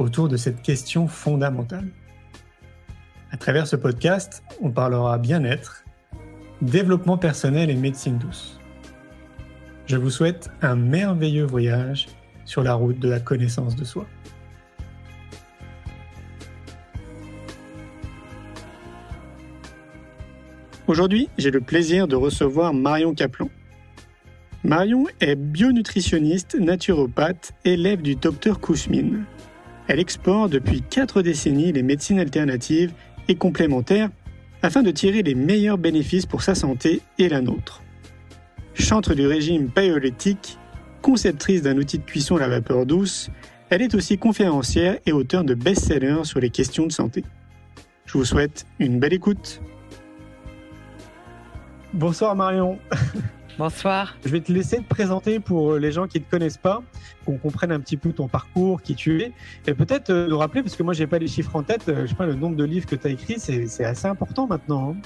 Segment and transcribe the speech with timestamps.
[0.00, 1.88] autour de cette question fondamentale.
[3.30, 5.84] À travers ce podcast, on parlera bien-être,
[6.62, 8.58] développement personnel et médecine douce.
[9.86, 12.08] Je vous souhaite un merveilleux voyage
[12.44, 14.06] sur la route de la connaissance de soi.
[20.86, 23.48] Aujourd'hui, j'ai le plaisir de recevoir Marion Caplan.
[24.64, 29.24] Marion est bionutritionniste, naturopathe, élève du docteur Kousmine.
[29.90, 32.92] Elle explore depuis 4 décennies les médecines alternatives
[33.26, 34.08] et complémentaires
[34.62, 37.82] afin de tirer les meilleurs bénéfices pour sa santé et la nôtre.
[38.72, 40.58] Chantre du régime paléolithique,
[41.02, 43.30] conceptrice d'un outil de cuisson à la vapeur douce,
[43.68, 47.24] elle est aussi conférencière et auteure de best-sellers sur les questions de santé.
[48.06, 49.60] Je vous souhaite une belle écoute.
[51.92, 52.78] Bonsoir Marion.
[53.60, 54.16] Bonsoir.
[54.24, 56.82] Je vais te laisser te présenter pour les gens qui ne te connaissent pas,
[57.26, 59.32] qu'on comprenne un petit peu ton parcours, qui tu es,
[59.66, 62.04] et peut-être euh, nous rappeler, parce que moi j'ai pas les chiffres en tête, euh,
[62.04, 64.92] je sais pas le nombre de livres que tu as écrits, c'est assez important maintenant.
[64.92, 64.96] Hein.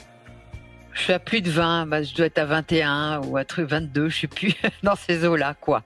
[0.92, 4.08] Je suis à plus de 20, bah, je dois être à 21 ou à 22,
[4.08, 5.82] je sais plus, dans ces eaux-là, quoi.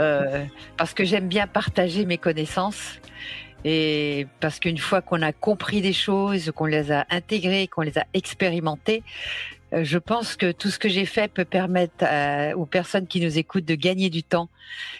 [0.00, 0.44] Euh,
[0.76, 2.98] parce que j'aime bien partager mes connaissances
[3.64, 7.96] et parce qu'une fois qu'on a compris des choses, qu'on les a intégrées, qu'on les
[7.96, 12.04] a expérimentées, euh, je pense que tout ce que j'ai fait peut permettre
[12.54, 14.48] aux personnes qui nous écoutent de gagner du temps,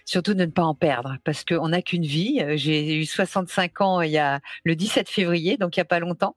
[0.04, 2.40] surtout de ne pas en perdre, parce qu'on n'a qu'une vie.
[2.40, 5.86] Euh, j'ai eu 65 ans il y a le 17 février, donc il y a
[5.86, 6.36] pas longtemps.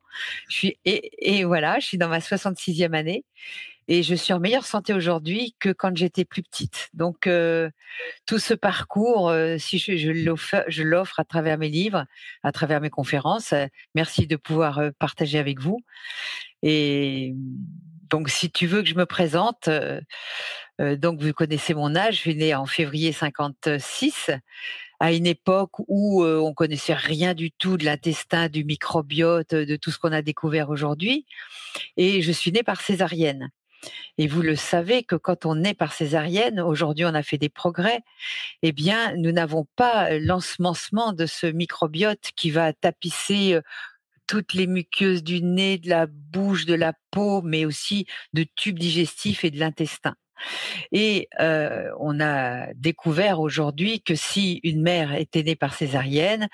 [0.50, 3.24] Je suis et, voilà, je suis dans ma 66e année
[3.88, 6.90] et je suis en meilleure santé aujourd'hui que quand j'étais plus petite.
[6.94, 7.72] Donc euh,
[8.28, 10.12] tout ce parcours, euh, si je,
[10.84, 12.06] l'offre à travers mes livres,
[12.44, 13.52] à travers mes conférences.
[13.54, 13.66] Euh,
[13.96, 15.80] merci de pouvoir partager avec vous.
[16.62, 17.34] Et
[18.10, 19.70] donc si tu veux que je me présente,
[20.80, 24.32] donc vous connaissez mon âge, je suis née en février 56
[25.00, 29.92] à une époque où on connaissait rien du tout de l'intestin, du microbiote, de tout
[29.92, 31.26] ce qu'on a découvert aujourd'hui.
[31.98, 33.50] Et je suis née par césarienne.
[34.18, 37.48] Et vous le savez que quand on est par césarienne, aujourd'hui on a fait des
[37.48, 38.02] progrès,
[38.62, 43.58] eh bien nous n'avons pas l'ensemencement de ce microbiote qui va tapisser
[44.30, 48.78] toutes les muqueuses du nez, de la bouche, de la peau, mais aussi de tubes
[48.78, 50.14] digestifs et de l'intestin.
[50.92, 56.48] Et on a découvert aujourd'hui que si une mère était née par césarienne,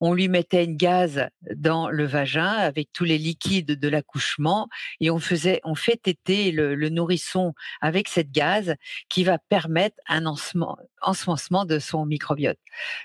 [0.00, 4.68] on lui mettait une gaz dans le vagin avec tous les liquides de l'accouchement
[5.00, 8.74] et on faisait, on fait téter le, nourrisson avec cette gaz
[9.08, 12.58] qui va permettre un ensemencement de son microbiote.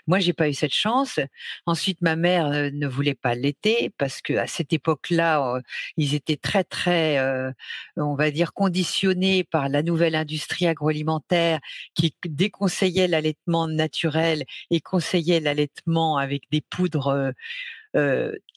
[0.07, 1.19] Moi, j'ai pas eu cette chance.
[1.65, 5.61] Ensuite, ma mère euh, ne voulait pas l'été parce que à cette époque-là, euh,
[5.97, 7.51] ils étaient très très, euh,
[7.97, 11.59] on va dire, conditionnés par la nouvelle industrie agroalimentaire
[11.95, 16.61] qui déconseillait l'allaitement naturel et conseillait l'allaitement avec des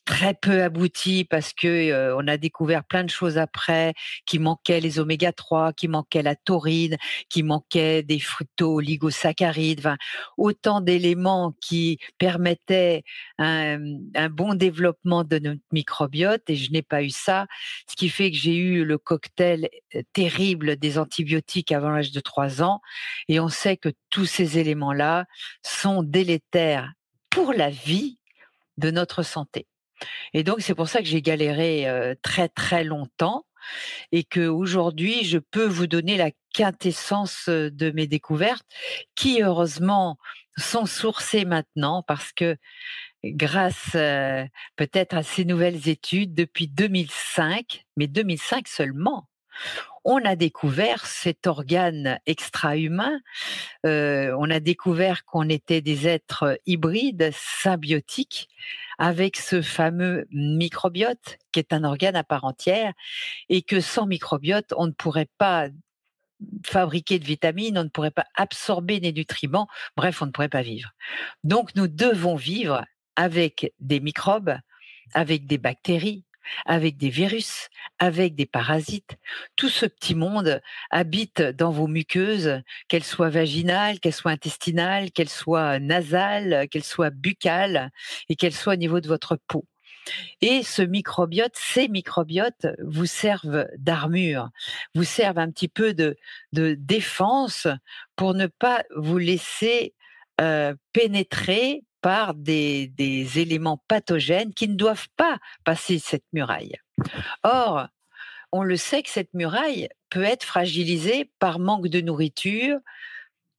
[0.06, 3.92] très peu abouti parce que on a découvert plein de choses après,
[4.24, 6.96] qui manquaient les oméga 3, qui manquait la taurine,
[7.28, 9.96] qui manquait des fructo-oligosaccharides,
[10.38, 13.02] autant d'éléments qui permettaient
[13.38, 13.78] un,
[14.14, 17.46] un, bon développement de notre microbiote et je n'ai pas eu ça,
[17.88, 19.68] ce qui fait que j'ai eu le cocktail
[20.12, 22.80] terrible des antibiotiques avant l'âge de 3 ans
[23.28, 25.26] et on sait que tous ces éléments-là
[25.62, 26.92] sont délétères
[27.36, 28.18] pour la vie
[28.78, 29.66] de notre santé.
[30.32, 31.86] Et donc c'est pour ça que j'ai galéré
[32.22, 33.44] très très longtemps
[34.10, 38.64] et que aujourd'hui je peux vous donner la quintessence de mes découvertes
[39.16, 40.16] qui heureusement
[40.56, 42.56] sont sourcées maintenant parce que
[43.22, 43.90] grâce
[44.76, 49.28] peut-être à ces nouvelles études depuis 2005, mais 2005 seulement,
[50.06, 53.20] on a découvert cet organe extra-humain,
[53.84, 58.48] euh, on a découvert qu'on était des êtres hybrides, symbiotiques,
[58.98, 62.92] avec ce fameux microbiote, qui est un organe à part entière,
[63.48, 65.68] et que sans microbiote, on ne pourrait pas
[66.64, 69.66] fabriquer de vitamines, on ne pourrait pas absorber des nutriments,
[69.96, 70.90] bref, on ne pourrait pas vivre.
[71.42, 72.84] Donc nous devons vivre
[73.16, 74.56] avec des microbes,
[75.14, 76.25] avec des bactéries,
[76.64, 79.16] avec des virus, avec des parasites.
[79.56, 80.60] Tout ce petit monde
[80.90, 87.10] habite dans vos muqueuses, qu'elles soient vaginales, qu'elles soient intestinales, qu'elles soient nasales, qu'elles soient
[87.10, 87.90] buccales
[88.28, 89.66] et qu'elles soient au niveau de votre peau.
[90.40, 94.50] Et ce microbiote, ces microbiotes vous servent d'armure,
[94.94, 96.16] vous servent un petit peu de,
[96.52, 97.66] défense
[98.14, 99.94] pour ne pas vous laisser
[100.40, 102.92] euh, pénétrer par des,
[103.36, 106.76] éléments pathogènes qui ne doivent pas passer cette muraille.
[107.42, 107.88] Or,
[108.52, 112.78] on le sait que cette muraille peut être fragilisée par manque de nourriture,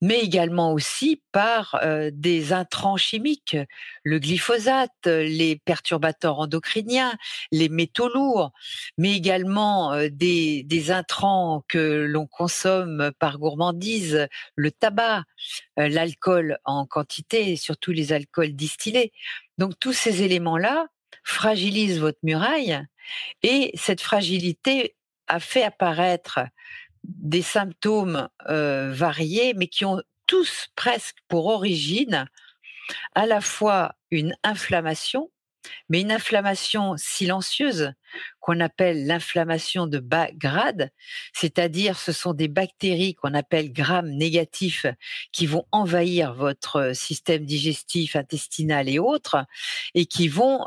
[0.01, 1.79] mais également aussi par
[2.11, 3.57] des intrants chimiques,
[4.03, 7.15] le glyphosate, les perturbateurs endocriniens,
[7.51, 8.51] les métaux lourds,
[8.97, 15.23] mais également des, des, intrants que l'on consomme par gourmandise, le tabac,
[15.77, 19.11] l'alcool en quantité, et surtout les alcools distillés.
[19.57, 20.88] Donc tous ces éléments-là
[21.23, 22.79] fragilisent votre muraille
[23.44, 24.95] et cette fragilité
[25.27, 26.39] a fait apparaître
[27.07, 32.27] des symptômes variés, mais qui ont tous presque pour origine
[33.15, 35.31] à la fois une inflammation,
[35.89, 37.94] mais une inflammation silencieuse
[38.39, 40.92] qu'on appelle l'inflammation de bas grade,
[41.33, 44.86] c'est-à-dire ce sont des bactéries qu'on appelle grammes négatifs
[45.33, 49.45] qui vont envahir votre système digestif, intestinal et autres,
[49.94, 50.65] et qui vont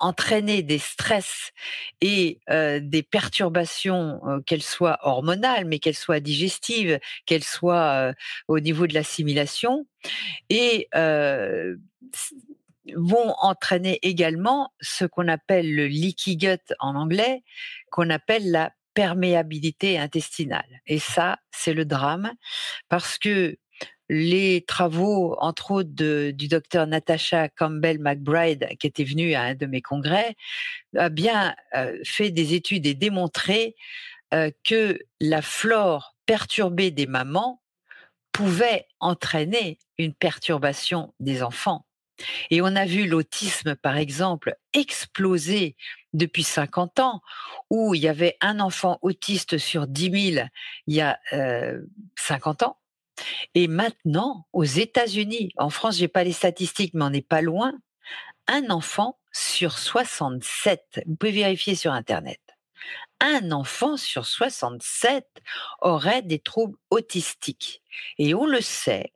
[0.00, 1.52] entraîner des stress
[2.00, 8.12] et des perturbations, qu'elles soient hormonales, mais qu'elles soient digestives, qu'elles soient
[8.48, 9.86] au niveau de l'assimilation,
[10.48, 10.88] et
[12.96, 17.44] vont entraîner également ce qu'on appelle le leaky gut en anglais,
[17.90, 20.80] qu'on appelle la perméabilité intestinale.
[20.86, 22.32] Et ça, c'est le drame,
[22.88, 23.56] parce que
[24.12, 29.66] les travaux, entre autres, du docteur Natasha Campbell McBride, qui était venue à un de
[29.66, 30.34] mes congrès,
[30.96, 33.76] a bien euh, fait des études et démontré
[34.34, 37.62] euh, que la flore perturbée des mamans
[38.32, 41.86] pouvait entraîner une perturbation des enfants.
[42.50, 45.76] Et on a vu l'autisme, par exemple, exploser
[46.14, 47.22] depuis 50 ans,
[47.70, 50.46] où il y avait un enfant autiste sur 10 000
[50.88, 51.20] il y a
[52.16, 52.79] 50 euh, ans.
[53.54, 57.72] Et maintenant, aux États-Unis, en France, j'ai pas les statistiques, mais on n'est pas loin,
[58.46, 62.40] un enfant sur 67, vous pouvez vérifier sur Internet,
[63.20, 65.26] un enfant sur 67
[65.80, 67.82] aurait des troubles autistiques.
[68.18, 69.12] Et on le sait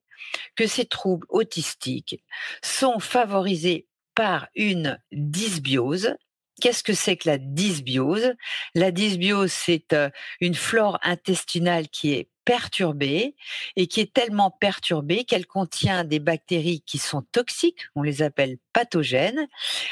[0.57, 2.23] que ces troubles autistiques
[2.63, 6.17] sont favorisés par une dysbiose,
[6.61, 8.35] Qu'est-ce que c'est que la dysbiose?
[8.75, 10.09] La dysbiose, c'est euh,
[10.41, 13.35] une flore intestinale qui est perturbée
[13.77, 18.59] et qui est tellement perturbée qu'elle contient des bactéries qui sont toxiques, on les appelle
[18.73, 19.47] pathogènes,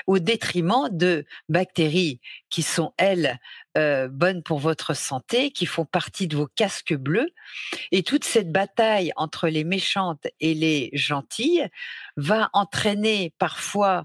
[0.06, 2.20] au détriment de bactéries
[2.50, 3.38] qui sont, elles,
[3.78, 7.30] euh, bonnes pour votre santé, qui font partie de vos casques bleus.
[7.92, 11.66] Et toute cette bataille entre les méchantes et les gentilles
[12.16, 14.04] va entraîner parfois,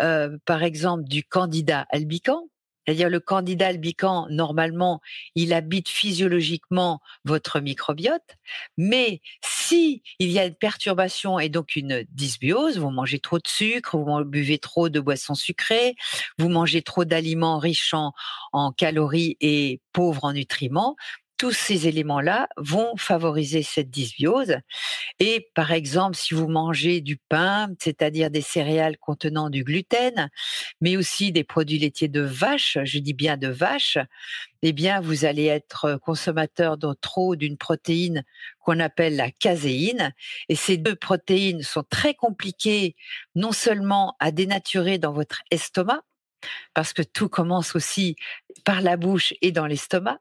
[0.00, 2.48] euh, par exemple, du candidat albican,
[2.84, 5.00] c'est-à-dire le candidat albican, normalement,
[5.34, 8.36] il habite physiologiquement votre microbiote,
[8.76, 13.48] mais si il y a une perturbation et donc une dysbiose, vous mangez trop de
[13.48, 15.94] sucre, vous buvez trop de boissons sucrées,
[16.38, 17.94] vous mangez trop d'aliments riches
[18.52, 20.96] en calories et pauvres en nutriments,
[21.36, 24.56] tous ces éléments-là vont favoriser cette dysbiose.
[25.18, 30.30] Et par exemple, si vous mangez du pain, c'est-à-dire des céréales contenant du gluten,
[30.80, 33.98] mais aussi des produits laitiers de vache, je dis bien de vache,
[34.62, 38.24] eh bien, vous allez être consommateur de trop d'une protéine
[38.60, 40.14] qu'on appelle la caséine.
[40.48, 42.96] Et ces deux protéines sont très compliquées,
[43.34, 46.02] non seulement à dénaturer dans votre estomac,
[46.74, 48.16] parce que tout commence aussi
[48.64, 50.18] par la bouche et dans l'estomac,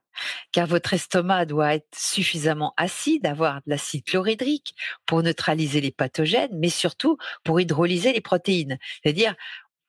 [0.52, 4.76] car votre estomac doit être suffisamment acide, avoir de l'acide chlorhydrique
[5.06, 8.78] pour neutraliser les pathogènes, mais surtout pour hydrolyser les protéines.
[9.02, 9.36] C'est-à-dire,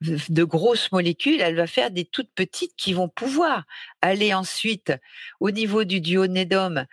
[0.00, 3.64] de grosses molécules, elle va faire des toutes petites qui vont pouvoir
[4.02, 4.92] aller ensuite
[5.40, 6.86] au niveau du duodénum,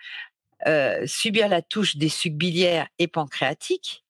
[0.68, 4.06] euh, subir la touche des sucs biliaires et pancréatiques,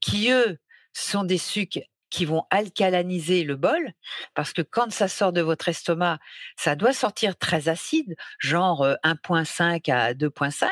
[0.00, 0.58] qui eux
[0.92, 1.80] sont des sucs
[2.10, 3.92] qui vont alcalaniser le bol,
[4.34, 6.18] parce que quand ça sort de votre estomac,
[6.56, 10.68] ça doit sortir très acide, genre 1.5 à 2.5,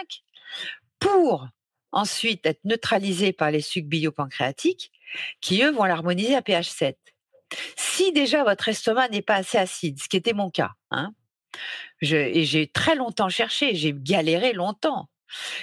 [0.99, 1.49] pour
[1.92, 4.92] ensuite être neutralisé par les sucs biopancréatiques,
[5.40, 6.99] qui eux vont l'harmoniser à pH 7.
[7.76, 11.14] Si déjà votre estomac n'est pas assez acide, ce qui était mon cas, hein,
[12.02, 15.09] et j'ai très longtemps cherché, j'ai galéré longtemps,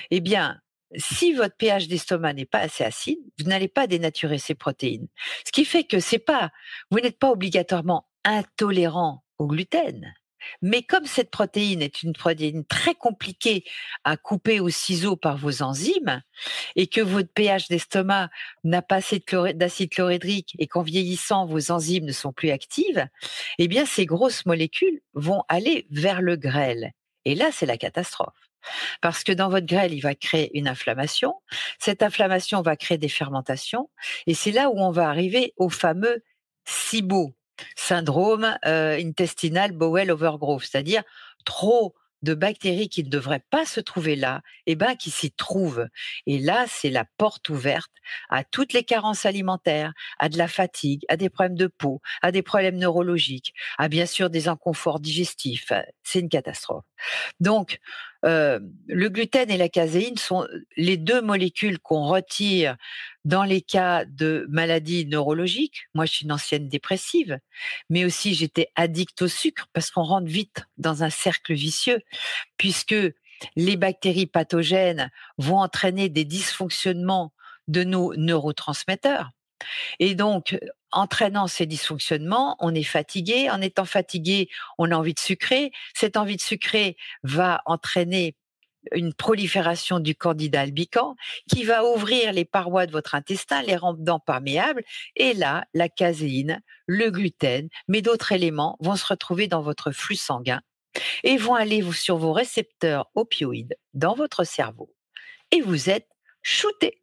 [0.09, 0.59] eh bien,
[0.97, 5.07] si votre pH d'estomac n'est pas assez acide, vous n'allez pas dénaturer ces protéines.
[5.45, 6.51] Ce qui fait que c'est pas,
[6.91, 10.13] vous n'êtes pas obligatoirement intolérant au gluten.
[10.61, 13.63] Mais comme cette protéine est une protéine très compliquée
[14.03, 16.21] à couper au ciseau par vos enzymes
[16.75, 18.29] et que votre pH d'estomac
[18.63, 19.23] n'a pas assez
[19.55, 23.07] d'acide chlorhydrique et qu'en vieillissant vos enzymes ne sont plus actives,
[23.57, 26.91] eh bien ces grosses molécules vont aller vers le grêle.
[27.25, 28.44] Et là, c'est la catastrophe.
[29.01, 31.35] Parce que dans votre grêle, il va créer une inflammation.
[31.79, 33.89] Cette inflammation va créer des fermentations.
[34.27, 36.23] Et c'est là où on va arriver au fameux
[36.65, 37.35] SIBO,
[37.75, 41.03] syndrome euh, intestinal bowel overgrowth, c'est-à-dire
[41.45, 41.95] trop
[42.25, 45.87] de bactéries qui ne devraient pas se trouver là, et eh ben qui s'y trouvent.
[46.25, 47.91] Et là, c'est la porte ouverte
[48.29, 52.31] à toutes les carences alimentaires, à de la fatigue, à des problèmes de peau, à
[52.31, 55.71] des problèmes neurologiques, à bien sûr des inconforts digestifs.
[56.03, 56.83] C'est une catastrophe.
[57.39, 57.79] Donc,
[58.25, 62.75] euh, le gluten et la caséine sont les deux molécules qu'on retire
[63.23, 65.87] dans les cas de maladies neurologiques.
[65.93, 67.39] Moi, je suis une ancienne dépressive,
[67.89, 72.01] mais aussi j'étais addict au sucre parce qu'on rentre vite dans un cercle vicieux,
[72.57, 72.95] puisque
[73.55, 77.33] les bactéries pathogènes vont entraîner des dysfonctionnements
[77.67, 79.31] de nos neurotransmetteurs.
[79.99, 80.57] Et donc,
[80.95, 83.49] entraînant ces dysfonctionnements, on est fatigué.
[83.49, 85.71] En étant fatigué, on a envie de sucrer.
[85.93, 88.35] Cette envie de sucrer va entraîner
[88.93, 91.15] une prolifération du candida albicans
[91.51, 94.83] qui va ouvrir les parois de votre intestin, les rendant perméables.
[95.15, 100.15] Et là, la caséine, le gluten, mais d'autres éléments vont se retrouver dans votre flux
[100.15, 100.61] sanguin
[101.23, 104.93] et vont aller sur vos récepteurs opioïdes dans votre cerveau.
[105.51, 106.07] Et vous êtes
[106.41, 107.01] shooté.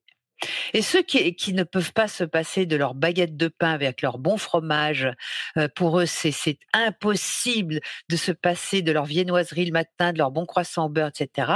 [0.74, 4.18] Et ceux qui, ne peuvent pas se passer de leur baguette de pain avec leur
[4.18, 5.10] bon fromage,
[5.56, 10.30] euh, pour eux, c'est impossible de se passer de leur viennoiserie le matin, de leur
[10.30, 11.52] bon croissant au beurre, etc.,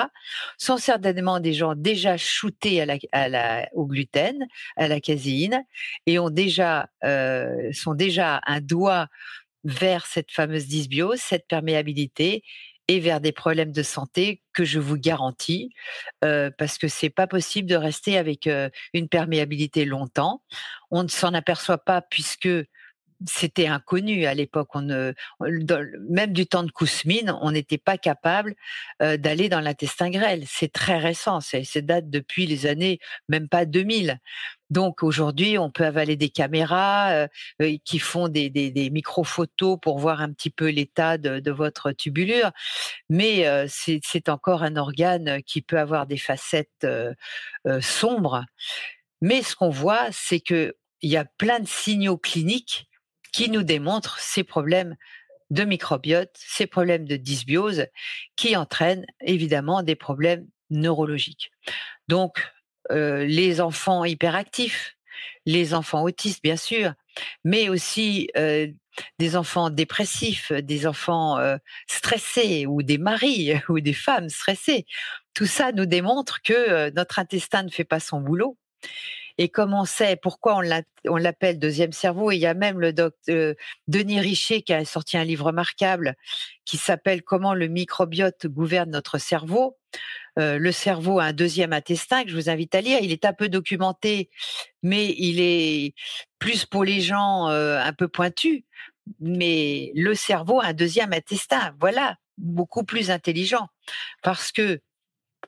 [0.59, 2.85] sont certainement des gens déjà shootés
[3.73, 5.65] au gluten, à la caséine,
[6.07, 9.09] et ont déjà, euh, sont déjà un doigt
[9.65, 12.43] vers cette fameuse dysbiose, cette perméabilité,
[12.89, 15.75] et vers des problèmes de santé que je vous garantis,
[16.21, 18.49] parce que c'est pas possible de rester avec
[18.93, 20.43] une perméabilité longtemps.
[20.91, 22.49] On ne s'en aperçoit pas puisque
[23.27, 24.69] c'était inconnu à l'époque.
[24.75, 28.55] Même du temps de Kousmine, on n'était pas capable
[29.03, 30.45] euh, d'aller dans l'intestin grêle.
[30.47, 34.19] C'est très récent, c'est date depuis les années même pas 2000.
[34.69, 37.29] Donc aujourd'hui, on peut avaler des caméras euh,
[37.63, 42.51] euh, qui font des, des, micro-photos pour voir un petit peu l'état de, votre tubulure,
[43.09, 46.87] mais c'est encore un organe qui peut avoir des facettes
[47.81, 48.45] sombres.
[49.23, 52.89] Mais ce qu'on voit, c'est que il y a plein de signaux cliniques
[53.37, 54.97] qui nous démontre ces problèmes
[55.51, 57.85] de microbiote, ces problèmes de dysbiose
[58.35, 61.53] qui entraînent évidemment des problèmes neurologiques.
[62.09, 62.51] Donc,
[62.91, 64.97] euh, les enfants hyperactifs,
[65.45, 66.95] les enfants autistes, bien sûr,
[67.45, 68.69] mais aussi euh,
[69.19, 74.87] des enfants dépressifs, des enfants euh, stressés ou des maris ou des femmes stressées.
[75.35, 78.57] Tout ça nous démontre que notre intestin ne fait pas son boulot
[79.39, 80.61] et comme on sait pourquoi
[81.07, 83.55] on l'appelle deuxième cerveau, il y a même le docteur
[83.87, 86.17] Denis Richer qui a sorti un livre remarquable
[86.65, 89.77] qui s'appelle Comment le microbiote gouverne notre cerveau.
[90.39, 92.99] Euh, le cerveau a un deuxième intestin que je vous invite à lire.
[93.03, 94.31] Il est un peu documenté,
[94.83, 95.95] mais il est
[96.39, 98.63] plus pour les gens euh, un peu pointus.
[99.21, 103.69] Mais le cerveau a un deuxième intestin, voilà, beaucoup plus intelligent,
[104.23, 104.81] parce que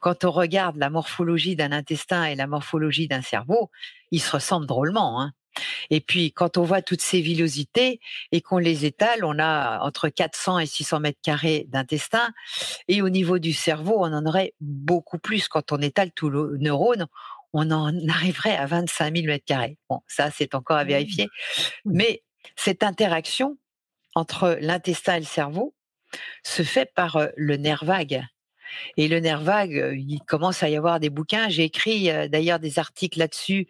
[0.00, 3.70] quand on regarde la morphologie d'un intestin et la morphologie d'un cerveau,
[4.10, 5.20] ils se ressemblent drôlement.
[5.20, 5.32] Hein.
[5.90, 8.00] Et puis, quand on voit toutes ces villosités
[8.32, 12.32] et qu'on les étale, on a entre 400 et 600 mètres carrés d'intestin.
[12.86, 15.48] Et au niveau du cerveau, on en aurait beaucoup plus.
[15.48, 17.06] Quand on étale tout le neurone,
[17.52, 19.78] on en arriverait à 25 000 mètres carrés.
[19.88, 21.26] Bon, ça, c'est encore à vérifier.
[21.84, 21.92] Mmh.
[21.94, 22.22] Mais
[22.56, 23.58] cette interaction
[24.14, 25.74] entre l'intestin et le cerveau
[26.44, 28.24] se fait par euh, le nerf vague.
[28.96, 31.48] Et le nerf vague, euh, il commence à y avoir des bouquins.
[31.48, 33.68] J'ai écrit euh, d'ailleurs des articles là-dessus.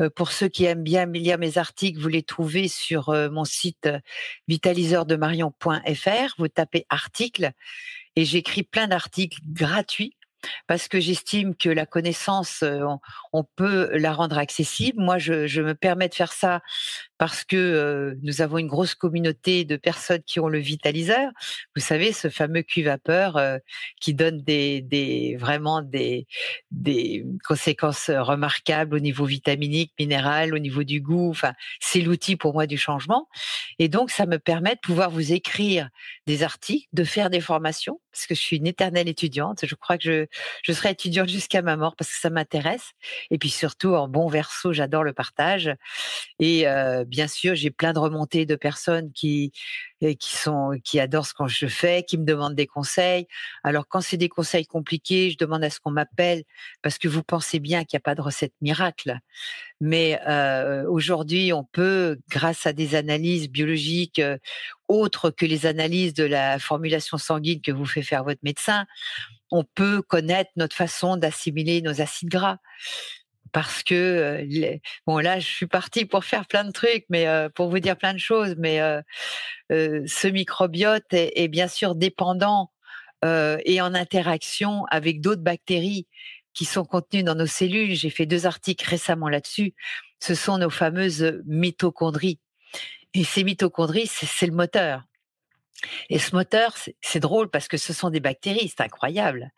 [0.00, 3.88] Euh, pour ceux qui aiment bien lire mes articles, vous les trouvez sur mon site
[4.48, 6.34] vitaliseurdemarion.fr.
[6.38, 7.52] Vous tapez articles
[8.16, 10.16] et j'écris plein d'articles gratuits
[10.66, 12.62] parce que j'estime que la connaissance,
[13.32, 15.00] on, peut la rendre accessible.
[15.00, 16.60] Moi, je, je, me permets de faire ça
[17.18, 21.30] parce que nous avons une grosse communauté de personnes qui ont le vitaliseur.
[21.74, 23.40] Vous savez, ce fameux cuve vapeur
[24.00, 26.26] qui donne des, des vraiment des,
[26.70, 31.30] des conséquences remarquables au niveau vitaminique, minéral, au niveau du goût.
[31.30, 33.28] Enfin, c'est l'outil pour moi du changement.
[33.78, 35.88] Et donc, ça me permet de pouvoir vous écrire
[36.26, 39.64] des articles, de faire des formations, parce que je suis une éternelle étudiante.
[39.64, 40.26] Je crois que je,
[40.62, 42.92] je serai étudiante jusqu'à ma mort parce que ça m'intéresse.
[43.30, 45.74] Et puis surtout, en bon verso, j'adore le partage.
[46.38, 46.66] Et
[47.06, 49.52] bien sûr, j'ai plein de remontées de personnes qui
[50.18, 53.26] qui sont qui adorent ce que je fais, qui me demandent des conseils.
[53.62, 56.44] Alors quand c'est des conseils compliqués, je demande à ce qu'on m'appelle
[56.82, 59.18] parce que vous pensez bien qu'il n'y a pas de recette miracle.
[59.80, 64.38] Mais euh, aujourd'hui, on peut, grâce à des analyses biologiques euh,
[64.88, 68.86] autres que les analyses de la formulation sanguine que vous fait faire votre médecin,
[69.50, 72.58] on peut connaître notre façon d'assimiler nos acides gras
[73.54, 74.46] parce que
[75.06, 78.12] bon là je suis partie pour faire plein de trucs mais pour vous dire plein
[78.12, 78.80] de choses mais
[79.70, 82.72] ce microbiote est, bien sûr dépendant
[83.22, 86.06] et en interaction avec d'autres bactéries
[86.52, 87.94] qui sont contenues dans nos cellules.
[87.94, 89.74] J'ai fait deux articles récemment là-dessus.
[90.20, 92.40] Ce sont nos fameuses mitochondries.
[93.14, 95.04] Et ces mitochondries c'est le moteur.
[96.08, 99.52] Et ce moteur, c'est drôle parce que ce sont des bactéries, c'est incroyable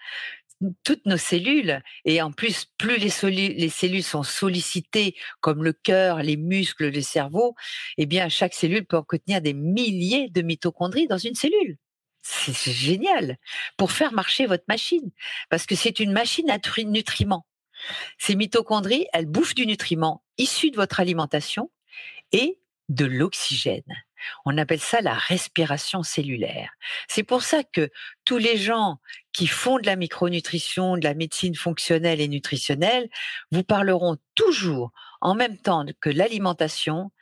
[0.84, 6.22] toutes nos cellules, et en plus, plus les, les, cellules sont sollicitées, comme le cœur,
[6.22, 7.54] les muscles, le cerveau,
[7.98, 11.76] eh bien, chaque cellule peut en contenir des milliers de mitochondries dans une cellule.
[12.22, 13.36] C'est génial
[13.76, 15.12] pour faire marcher votre machine,
[15.48, 17.46] parce que c'est une machine à nutriments.
[18.18, 21.70] Ces mitochondries, elles bouffent du nutriment issu de votre alimentation
[22.32, 22.58] et
[22.88, 23.82] de l'oxygène.
[24.44, 26.70] On appelle ça la respiration cellulaire.
[27.08, 27.90] C'est pour ça que
[28.24, 28.98] tous les gens
[29.36, 33.10] qui font de la micronutrition, de la médecine fonctionnelle et nutritionnelle,
[33.50, 37.12] vous parleront toujours en même temps que l'alimentation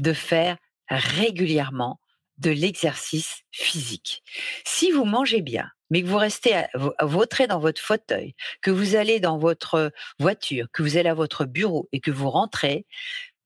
[0.00, 0.56] de faire
[0.88, 2.00] régulièrement
[2.38, 4.24] de l'exercice physique.
[4.64, 6.68] Si vous mangez bien, mais que vous restez à,
[7.46, 11.88] dans votre fauteuil, que vous allez dans votre voiture, que vous allez à votre bureau
[11.92, 12.84] et que vous rentrez,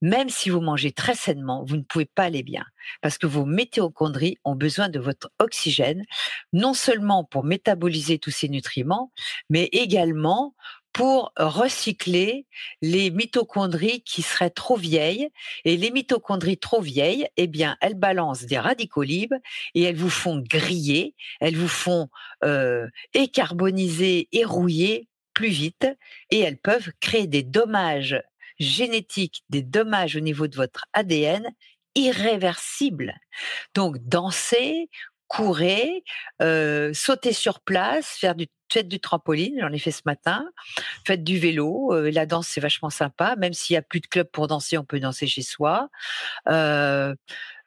[0.01, 2.65] même si vous mangez très sainement, vous ne pouvez pas aller bien
[3.01, 6.03] parce que vos mitochondries ont besoin de votre oxygène,
[6.53, 9.11] non seulement pour métaboliser tous ces nutriments,
[9.49, 10.55] mais également
[10.95, 12.47] pour recycler
[12.81, 15.27] les mitochondries qui seraient trop vieilles.
[15.65, 19.35] Et les mitochondries trop vieilles, eh bien, elles balancent des radicaux libres
[19.73, 22.07] et elles vous font griller, elles vous font
[22.45, 25.85] euh, écarboniser et rouiller plus vite
[26.31, 28.15] et elles peuvent créer des dommages
[28.59, 31.47] génétique des dommages au niveau de votre ADN
[31.95, 33.13] irréversibles.
[33.73, 34.89] Donc, danser,
[35.27, 35.87] courir,
[36.41, 40.49] euh, sauter sur place, faire du faites du trampoline, j'en ai fait ce matin,
[41.05, 44.07] faites du vélo, euh, la danse c'est vachement sympa, même s'il y a plus de
[44.07, 45.89] club pour danser, on peut danser chez soi.
[46.49, 47.15] Euh,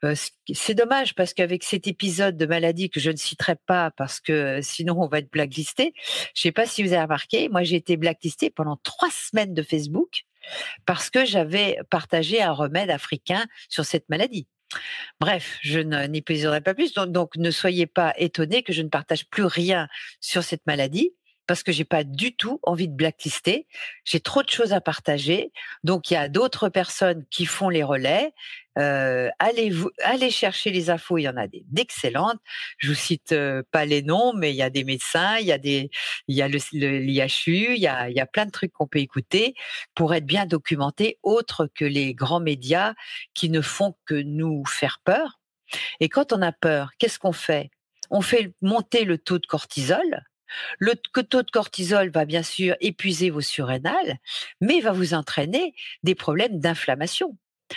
[0.04, 0.14] euh,
[0.52, 4.60] c'est dommage parce qu'avec cet épisode de maladie que je ne citerai pas parce que
[4.62, 5.92] sinon on va être blacklisté.
[6.34, 9.62] Je sais pas si vous avez remarqué, moi j'ai été blacklisté pendant trois semaines de
[9.62, 10.24] Facebook
[10.86, 14.46] parce que j'avais partagé un remède africain sur cette maladie.
[15.20, 16.92] Bref, je n'y préciserai pas plus.
[16.92, 19.88] Donc, ne soyez pas étonnés que je ne partage plus rien
[20.20, 21.14] sur cette maladie
[21.48, 23.66] parce que j'ai pas du tout envie de blacklister.
[24.04, 25.50] J'ai trop de choses à partager.
[25.82, 28.32] Donc il y a d'autres personnes qui font les relais.
[28.78, 31.16] Euh, allez vous allez chercher les infos.
[31.16, 32.38] Il y en a des d'excellentes.
[32.76, 35.52] Je vous cite euh, pas les noms, mais il y a des médecins, il y
[35.52, 35.90] a des
[36.28, 36.58] il y a le,
[36.98, 39.54] l'IHU, il y a il y a plein de trucs qu'on peut écouter
[39.94, 42.92] pour être bien documenté, autre que les grands médias
[43.32, 45.40] qui ne font que nous faire peur.
[46.00, 47.70] Et quand on a peur, qu'est-ce qu'on fait?
[48.10, 50.22] On fait monter le taux de cortisol
[50.78, 54.18] le taux de cortisol va bien sûr épuiser vos surrénales,
[54.60, 57.36] mais va vous entraîner des problèmes d'inflammation.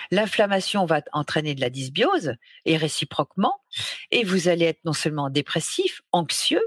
[0.10, 3.62] L'inflammation va entraîner de la dysbiose et réciproquement,
[4.12, 6.66] et vous allez être non seulement dépressif, anxieux,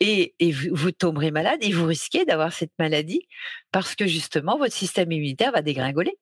[0.00, 0.34] et,
[0.72, 3.26] vous, tomberez malade et vous risquez d'avoir cette maladie
[3.72, 6.18] parce que justement votre système immunitaire va dégringoler.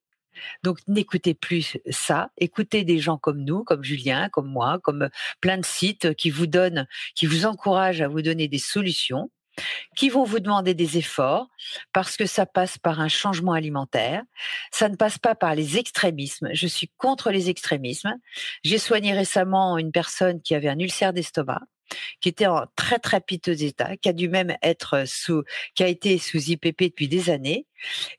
[0.62, 5.09] Donc n'écoutez plus ça, écoutez des gens comme nous, comme Julien, comme moi, comme
[5.40, 9.31] plein de sites qui vous donnent, qui vous encouragent à vous donner des solutions
[9.96, 11.49] qui vont vous demander des efforts
[11.92, 14.22] parce que ça passe par un changement alimentaire,
[14.70, 16.51] ça ne passe pas par les extrémismes.
[16.53, 18.14] Je suis contre les extrémismes.
[18.64, 21.62] J'ai soigné récemment une personne qui avait un ulcère d'estomac
[22.20, 25.42] qui était en très très piteux état, qui a dû même être sous,
[25.75, 27.66] qui a été sous IPP depuis des années,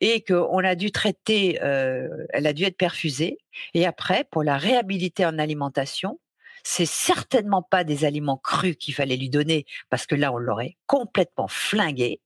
[0.01, 3.38] et qu'on a dû traiter, euh, elle a dû être perfusée,
[3.73, 6.19] et après pour la réhabiliter en alimentation,
[6.63, 10.77] c'est certainement pas des aliments crus qu'il fallait lui donner, parce que là on l'aurait
[10.86, 12.19] complètement flingué.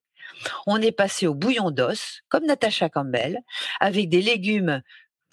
[0.66, 3.40] On est passé au bouillon d'os, comme Natacha Campbell,
[3.80, 4.82] avec des légumes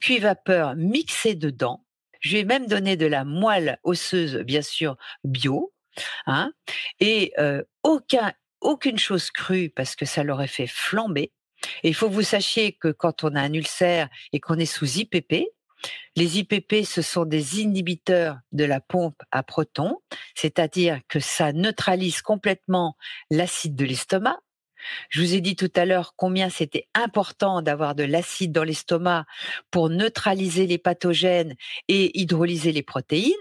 [0.01, 1.85] cuits vapeur mixés dedans.
[2.21, 5.73] Je lui ai même donné de la moelle osseuse, bien sûr, bio,
[6.27, 6.53] Hein
[7.01, 7.33] et
[7.83, 11.33] aucun, aucune chose crue parce que ça l'aurait fait flamber.
[11.83, 14.99] Il faut que vous sachiez que quand on a un ulcère et qu'on est sous
[14.99, 15.47] IPP,
[16.17, 19.99] les IPP, ce sont des inhibiteurs de la pompe à protons,
[20.35, 22.97] c'est-à-dire que ça neutralise complètement
[23.31, 24.41] l'acide de l'estomac.
[25.11, 29.25] Je vous ai dit tout à l'heure combien c'était important d'avoir de l'acide dans l'estomac
[29.71, 31.55] pour neutraliser les pathogènes
[31.89, 33.35] et hydrolyser les protéines.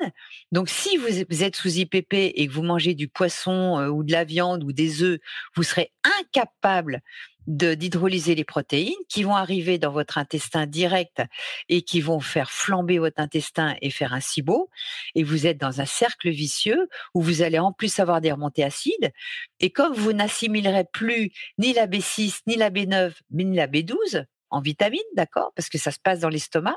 [0.52, 4.12] Donc, si vous êtes sous IPP et que vous mangez du poisson euh, ou de
[4.12, 5.20] la viande ou des œufs,
[5.56, 7.02] vous serez incapable
[7.48, 11.24] d'hydrolyser les protéines qui vont arriver dans votre intestin direct
[11.70, 14.70] et qui vont faire flamber votre intestin et faire un SIBO.
[15.16, 18.64] Et vous êtes dans un cercle vicieux où vous allez en plus avoir des remontées
[18.64, 19.12] acides.
[19.60, 24.62] Et comme vous n'assimilerez plus ni la B6, ni la B9, ni la B12 en
[24.62, 26.76] vitamines, d'accord, parce que ça se passe dans l'estomac,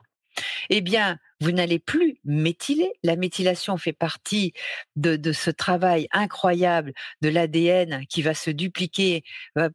[0.68, 2.92] eh bien, vous n'allez plus méthyler.
[3.02, 4.52] La méthylation fait partie
[4.96, 6.92] de, ce travail incroyable
[7.22, 9.24] de l'ADN qui va se dupliquer,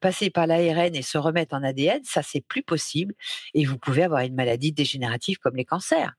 [0.02, 2.02] passer par l'ARN et se remettre en ADN.
[2.04, 3.16] Ça, c'est plus possible.
[3.54, 6.14] Et vous pouvez avoir une maladie dégénérative comme les cancers.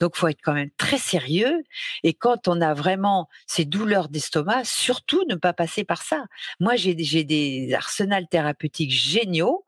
[0.00, 1.62] Donc, faut être quand même très sérieux.
[2.02, 6.24] Et quand on a vraiment ces douleurs d'estomac, surtout ne pas passer par ça.
[6.60, 9.64] Moi, j'ai des arsenals thérapeutiques géniaux.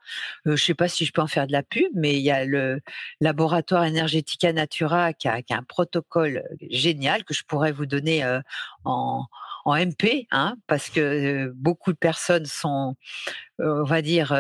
[0.47, 2.31] Euh, je sais pas si je peux en faire de la pub, mais il y
[2.31, 2.81] a le
[3.21, 8.41] laboratoire Energetica Natura qui a, un protocole génial que je pourrais vous donner euh,
[8.85, 9.27] en,
[9.75, 12.95] MP, hein, parce que beaucoup de personnes sont,
[13.59, 14.37] on va dire,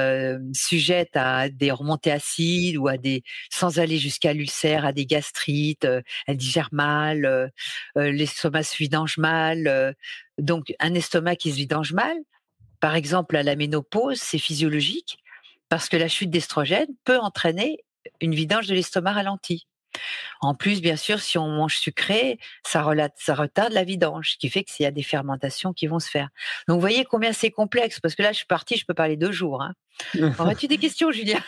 [0.52, 5.86] sujettes à des remontées acides ou à des, sans aller jusqu'à l'ulcère, à des gastrites,
[6.26, 7.52] elles digèrent mal,
[7.96, 9.94] l'estomac se vidange mal.
[10.38, 12.16] donc, un estomac qui se vidange mal,
[12.80, 15.18] par exemple à la ménopause, c'est physiologique
[15.68, 17.78] parce que la chute d'estrogène peut entraîner
[18.20, 19.66] une vidange de l'estomac ralenti.
[20.40, 24.64] En plus, bien sûr, si on mange sucré, ça, retarde la vidange, ce qui fait
[24.64, 26.28] qu'il y a des fermentations qui vont se faire.
[26.68, 29.16] Donc, vous voyez combien c'est complexe, parce que là, je suis partie, je peux parler
[29.16, 29.62] deux jours.
[29.62, 29.74] Hein.
[30.38, 31.40] Aurais-tu des questions, Julien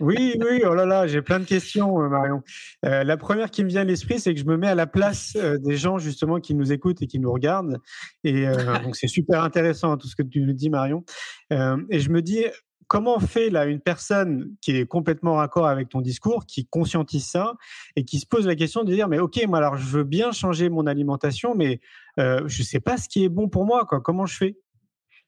[0.00, 2.42] Oui, oui, oh là là, j'ai plein de questions, euh, Marion.
[2.84, 4.86] Euh, la première qui me vient à l'esprit, c'est que je me mets à la
[4.86, 7.78] place euh, des gens justement qui nous écoutent et qui nous regardent.
[8.24, 8.46] Et
[8.84, 11.04] donc, c'est super intéressant tout ce que tu nous dis, Marion.
[11.50, 12.44] et je me dis,
[12.92, 17.54] comment fait là une personne qui est complètement raccord avec ton discours, qui conscientise ça
[17.96, 20.30] et qui se pose la question de dire mais ok moi alors je veux bien
[20.30, 21.80] changer mon alimentation mais
[22.20, 24.02] euh, je sais pas ce qui est bon pour moi quoi.
[24.02, 24.58] Comment je fais?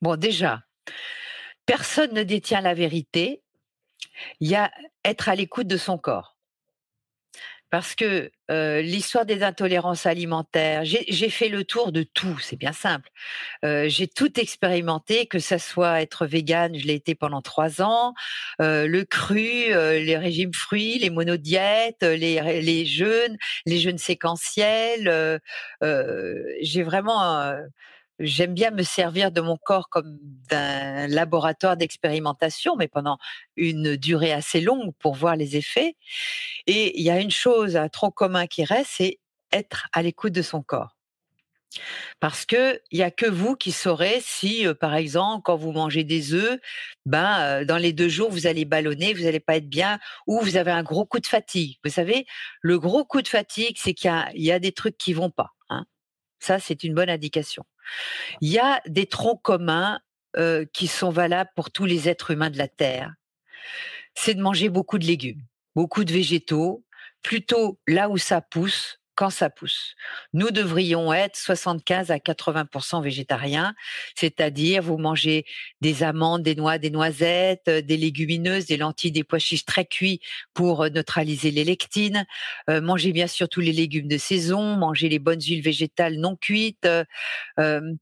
[0.03, 0.61] Bon déjà,
[1.64, 3.42] personne ne détient la vérité.
[4.40, 4.70] Il y a
[5.03, 6.34] être à l'écoute de son corps
[7.70, 8.31] parce que
[8.83, 13.09] l'histoire des intolérances alimentaires, j'ai fait le tour de tout, c'est bien simple.
[13.62, 18.14] j'ai tout expérimenté, que ça soit être végane, je l'ai été pendant trois ans,
[18.59, 25.40] le cru, les régimes fruits, les monodiètes, les, les jeûnes, les jeûnes séquentiels.
[25.81, 27.55] j'ai vraiment
[28.18, 33.18] j'aime bien me servir de mon corps comme d'un laboratoire d'expérimentation, mais pendant
[33.57, 35.96] une durée assez longue pour voir les effets.
[36.66, 39.18] Et il y a une chose, un tronc commun qui reste, c'est
[39.53, 40.96] être à l'écoute de son corps.
[42.20, 45.72] Parce que il y a que vous qui saurez si, euh, par exemple, quand vous
[45.72, 46.59] mangez des œufs,
[47.07, 50.40] ben euh, dans les deux jours vous allez ballonner, vous n'allez pas être bien, ou
[50.40, 51.77] vous avez un gros coup de fatigue.
[51.85, 52.27] Vous savez,
[52.61, 55.50] le gros coup de fatigue, c'est qu'il y, a, des trucs qui vont pas.
[56.44, 57.64] Ça, c'est une bonne indication.
[58.42, 59.98] Il y a des troncs communs
[60.74, 63.14] qui sont valables pour tous les êtres humains de la Terre.
[64.14, 65.40] C'est de manger beaucoup de légumes,
[65.74, 66.85] beaucoup de végétaux,
[67.22, 69.94] plutôt là où ça pousse, quand ça pousse.
[70.33, 73.74] Nous devrions être 75 à 80% végétariens,
[74.14, 75.44] c'est-à-dire vous mangez
[75.81, 79.85] des amandes, des noix, des noisettes, euh, des légumineuses, des lentilles, des pois chiches très
[79.85, 80.20] cuits
[80.53, 82.27] pour euh, neutraliser les lectines.
[82.68, 86.37] Euh, mangez bien sûr tous les légumes de saison, mangez les bonnes huiles végétales non
[86.37, 86.88] cuites.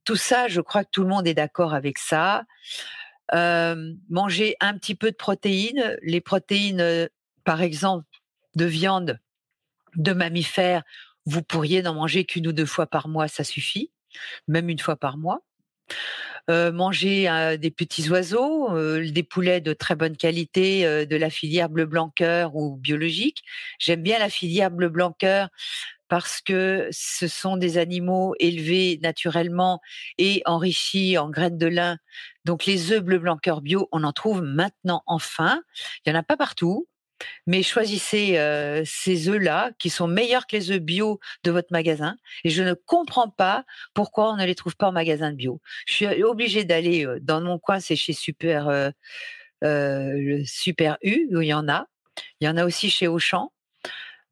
[0.05, 2.45] tout ça, je crois que tout le monde est d'accord avec ça.
[3.33, 5.97] mangez un petit peu de protéines.
[6.03, 7.09] Les protéines,
[7.45, 8.07] par exemple,
[8.57, 9.19] de viande,
[9.97, 10.83] de mammifères,
[11.27, 13.91] vous pourriez n'en manger qu'une ou deux fois par mois, ça suffit,
[14.49, 15.43] même une fois par mois.
[16.51, 21.31] Euh, manger euh, des petits oiseaux, euh, des poulets de très bonne qualité, de la
[21.31, 23.45] filière bleu blanc cœur ou biologique.
[23.79, 25.49] J'aime bien la filière bleu blanc cœur
[26.09, 29.81] parce que ce sont des animaux élevés naturellement
[30.19, 31.97] et enrichis en graines de lin.
[32.45, 35.63] Donc les œufs bleu blanc cœur bio, on en trouve maintenant enfin.
[36.05, 36.89] Il y en a pas partout
[37.47, 38.39] mais choisissez
[38.85, 42.17] ces œufs-là qui sont meilleurs que les œufs bio de votre magasin.
[42.45, 45.61] Et je ne comprends pas pourquoi on ne les trouve pas en magasin de bio.
[45.87, 48.93] Je suis obligée d'aller dans mon coin, c'est chez Super,
[50.45, 51.87] Super U où il y en a.
[52.41, 53.53] Il y en a aussi chez Auchan.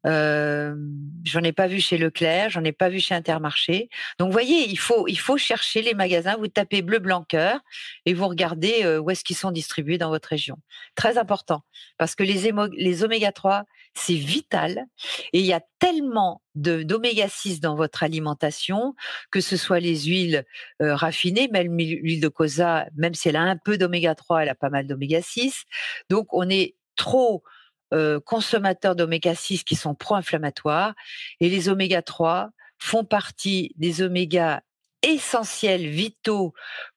[0.03, 3.89] J'en ai pas vu chez Leclerc, j'en ai pas vu chez Intermarché.
[4.17, 6.37] Donc, vous voyez, il faut, il faut chercher les magasins.
[6.37, 7.59] Vous tapez bleu blanc cœur
[8.05, 10.57] et vous regardez euh, où est-ce qu'ils sont distribués dans votre région.
[10.95, 11.63] Très important
[11.97, 14.85] parce que les, les oméga 3, c'est vital
[15.33, 18.95] et il y a tellement de d'oméga 6 dans votre alimentation,
[19.31, 20.45] que ce soit les huiles
[20.81, 24.49] euh, raffinées, même l'huile de colza, même si elle a un peu d'oméga 3, elle
[24.49, 25.63] a pas mal d'oméga 6.
[26.09, 27.43] Donc, on est trop
[27.93, 30.93] euh, consommateurs d'oméga 6 qui sont pro-inflammatoires
[31.39, 34.63] et les oméga 3 font partie des oméga
[35.03, 36.53] essentiels, vitaux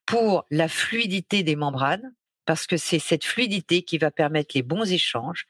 [0.06, 2.12] pour la fluidité des membranes
[2.46, 5.46] parce que c'est cette fluidité qui va permettre les bons échanges.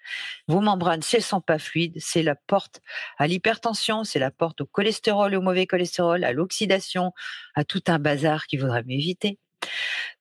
[0.49, 2.81] Vos membranes, si elles sont pas fluides, c'est la porte
[3.19, 7.13] à l'hypertension, c'est la porte au cholestérol, au mauvais cholestérol, à l'oxydation,
[7.55, 9.39] à tout un bazar qu'il vaudrait éviter.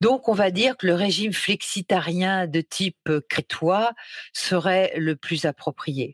[0.02, 3.94] Donc, on va dire que le régime flexitarien de type crétois
[4.34, 6.14] serait le plus approprié.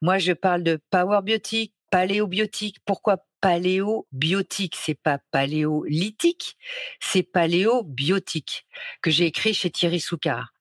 [0.00, 2.78] Moi, je parle de power biotique, paléobiotique.
[2.84, 4.76] Pourquoi paléobiotique?
[4.76, 6.56] C'est pas paléolithique,
[7.00, 8.66] c'est paléobiotique
[9.02, 10.52] que j'ai écrit chez Thierry Soucard.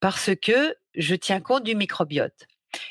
[0.00, 2.46] Parce que je tiens compte du microbiote.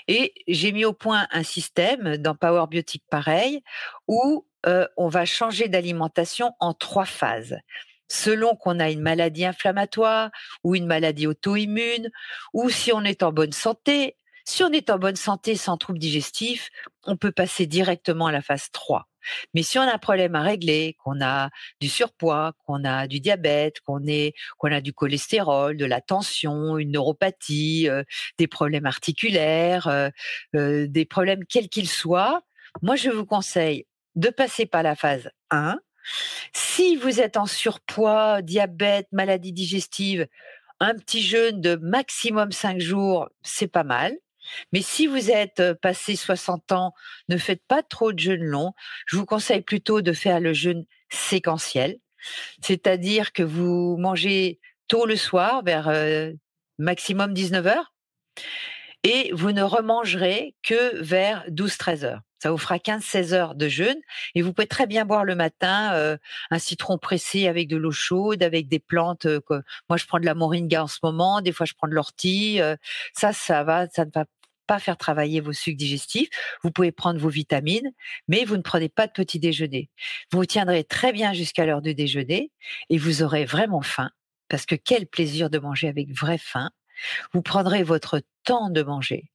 [0.07, 3.61] Et j'ai mis au point un système dans Power Biotique pareil
[4.07, 7.57] où euh, on va changer d'alimentation en trois phases
[8.09, 10.31] selon qu'on a une maladie inflammatoire
[10.63, 12.09] ou une maladie auto-immune,
[12.53, 14.17] ou si on est en bonne santé.
[14.47, 16.69] Si on est en bonne santé sans trouble digestif,
[17.03, 19.07] on peut passer directement à la phase 3.
[19.53, 21.49] Mais si on a un problème à régler, qu'on a
[21.81, 23.99] du surpoids, qu'on a du diabète, qu'on
[24.57, 28.03] qu'on a du cholestérol, de la tension, une neuropathie, euh,
[28.37, 30.09] des problèmes articulaires, euh,
[30.55, 32.41] euh, des problèmes quels qu'ils soient,
[32.81, 35.79] moi je vous conseille de passer par la phase 1
[36.53, 40.27] si vous êtes en surpoids, diabète, maladie digestive,
[40.79, 44.15] un petit jeûne de maximum 5 jours, c'est pas mal.
[44.71, 46.93] Mais si vous êtes euh, passé 60 ans,
[47.29, 48.73] ne faites pas trop de jeûne long.
[49.07, 51.97] Je vous conseille plutôt de faire le jeûne séquentiel,
[52.61, 56.31] c'est-à-dire que vous mangez tôt le soir, vers euh,
[56.77, 57.93] maximum 19 heures,
[59.03, 62.21] et vous ne remangerez que vers 12-13 heures.
[62.45, 63.97] Ça vous fera 15-16 heures de jeûne
[64.35, 66.15] et vous pouvez très bien boire le matin euh,
[66.51, 69.25] un citron pressé avec de l'eau chaude, avec des plantes.
[69.25, 69.39] Euh,
[69.89, 71.41] moi, je prends de la moringa en ce moment.
[71.41, 72.61] Des fois, je prends de l'ortie.
[72.61, 72.75] Euh,
[73.15, 74.25] ça, ça va, ça ne va
[74.67, 76.29] pas faire travailler vos sucs digestifs.
[76.61, 77.89] Vous pouvez prendre vos vitamines,
[78.27, 79.89] mais vous ne prenez pas de petit déjeuner.
[80.31, 82.51] Vous vous tiendrez très bien jusqu'à l'heure de déjeuner
[82.91, 84.11] et vous aurez vraiment faim
[84.49, 86.69] parce que quel plaisir de manger avec vraie faim.
[87.33, 89.31] Vous prendrez votre temps de manger.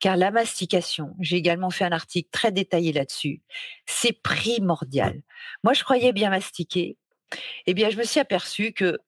[0.00, 3.42] Car la mastication, j'ai également fait un article très détaillé là-dessus,
[3.86, 5.22] c'est primordial.
[5.64, 6.96] Moi, je croyais bien mastiquer.
[7.66, 8.98] Eh bien, je me suis aperçu que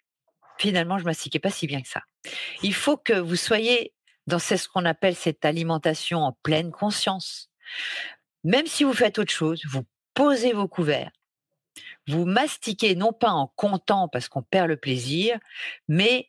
[0.59, 2.03] finalement, je mastiquais pas si bien que ça.
[2.63, 3.95] Il faut que vous soyez
[4.27, 7.51] dans ce qu'on appelle cette alimentation en pleine conscience.
[8.45, 11.11] Même si vous faites autre chose, vous posez vos couverts,
[12.07, 15.39] vous mastiquez non pas en comptant parce qu'on perd le plaisir,
[15.89, 16.29] mais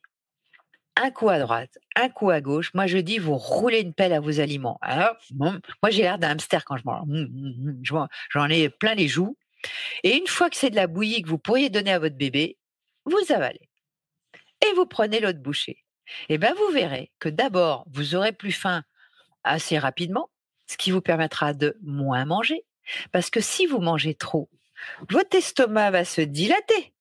[0.95, 2.73] un coup à droite, un coup à gauche.
[2.73, 4.77] Moi, je dis, vous roulez une pelle à vos aliments.
[4.81, 7.01] Alors, moi, j'ai l'air d'un hamster quand je mange.
[7.03, 9.37] Hum, hum, hum, j'en ai plein les joues.
[10.03, 12.57] Et une fois que c'est de la bouillie que vous pourriez donner à votre bébé,
[13.05, 13.69] vous avalez.
[14.65, 15.83] Et vous prenez l'autre bouchée.
[16.29, 18.83] Et eh bien, vous verrez que d'abord, vous aurez plus faim
[19.43, 20.29] assez rapidement,
[20.67, 22.65] ce qui vous permettra de moins manger.
[23.11, 24.49] Parce que si vous mangez trop,
[25.09, 26.93] votre estomac va se dilater.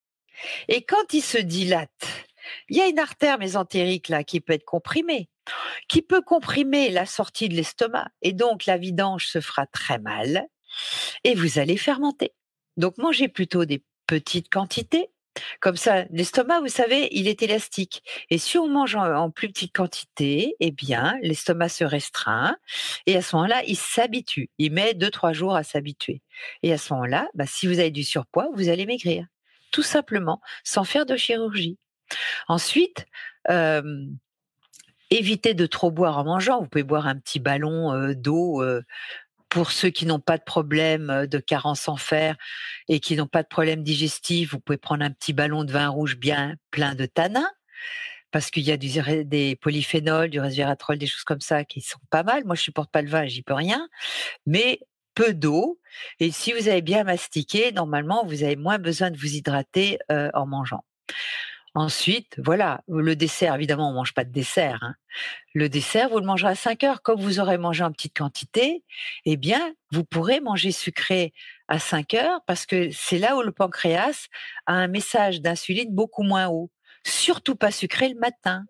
[0.69, 2.20] Et quand il se dilate,
[2.69, 5.29] il y a une artère mésentérique qui peut être comprimée,
[5.89, 10.47] qui peut comprimer la sortie de l'estomac et donc la vidange se fera très mal
[11.25, 12.33] et vous allez fermenter.
[12.77, 15.11] Donc mangez plutôt des petites quantités.
[15.61, 18.03] Comme ça, l'estomac, vous savez, il est élastique.
[18.31, 22.57] Et si on mange en, plus petite quantité, eh bien, l'estomac se restreint.
[23.07, 24.51] Et à ce moment-là, il s'habitue.
[24.59, 26.23] Il met deux, trois jours à s'habituer.
[26.63, 29.27] Et à ce moment-là, bah, si vous avez du surpoids, vous allez maigrir.
[29.71, 31.79] Tout simplement, sans faire de chirurgie.
[32.49, 33.07] Ensuite,
[35.11, 36.61] évitez de trop boire en mangeant.
[36.61, 38.63] Vous pouvez boire un petit ballon d'eau
[39.49, 42.37] pour ceux qui n'ont pas de problème de carence en fer
[42.87, 45.89] et qui n'ont pas de problème digestif, vous pouvez prendre un petit ballon de vin
[45.89, 47.51] rouge bien plein de tanins,
[48.31, 52.23] parce qu'il y a des polyphénols, du resveratrol, des choses comme ça qui sont pas
[52.23, 52.45] mal.
[52.45, 53.89] Moi, je supporte pas le vin, j'y peux rien,
[54.47, 54.79] mais
[55.15, 55.81] peu d'eau.
[56.21, 60.47] Et si vous avez bien mastiqué, normalement, vous avez moins besoin de vous hydrater en
[60.47, 60.85] mangeant.
[61.75, 64.81] Ensuite, voilà, le dessert, évidemment, on mange pas de dessert.
[64.83, 64.95] Hein.
[65.55, 67.03] Le dessert, vous le mangerez à 5 heures.
[67.03, 68.85] Comme vous aurez mangé en petite quantité,
[69.25, 71.33] eh bien, vous pourrez manger sucré
[71.69, 74.27] à 5 heures parce que c'est là où le pancréas
[74.67, 76.71] a un message d'insuline beaucoup moins haut.
[77.07, 78.65] Surtout pas sucré le matin.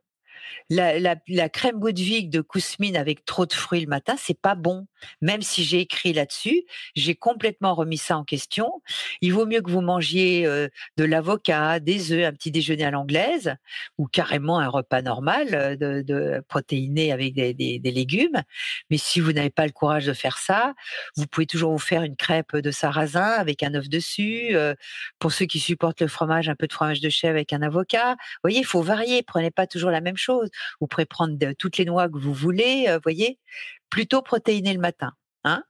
[0.68, 4.86] La, crème Goudvig de Kousmine avec trop de fruits le matin, c'est pas bon.
[5.20, 6.62] Même si j'ai écrit là-dessus,
[6.94, 8.82] j'ai complètement remis ça en question.
[9.20, 12.90] Il vaut mieux que vous mangiez euh, de l'avocat, des œufs, un petit déjeuner à
[12.90, 13.54] l'anglaise,
[13.98, 18.42] ou carrément un repas normal euh, de, de protéiné avec des, légumes.
[18.90, 20.74] Mais si vous n'avez pas le courage de faire ça,
[21.16, 24.50] vous pouvez toujours vous faire une crêpe de sarrasin avec un œuf dessus.
[24.54, 24.74] Euh,
[25.18, 28.12] pour ceux qui supportent le fromage, un peu de fromage de chèvre avec un avocat.
[28.12, 29.22] Vous voyez, il faut varier.
[29.22, 30.29] Prenez pas toujours la même chose.
[30.80, 33.38] Vous pouvez prendre toutes les noix que vous voulez, vous voyez,
[33.90, 35.12] plutôt protéiner le matin.
[35.44, 35.64] Hein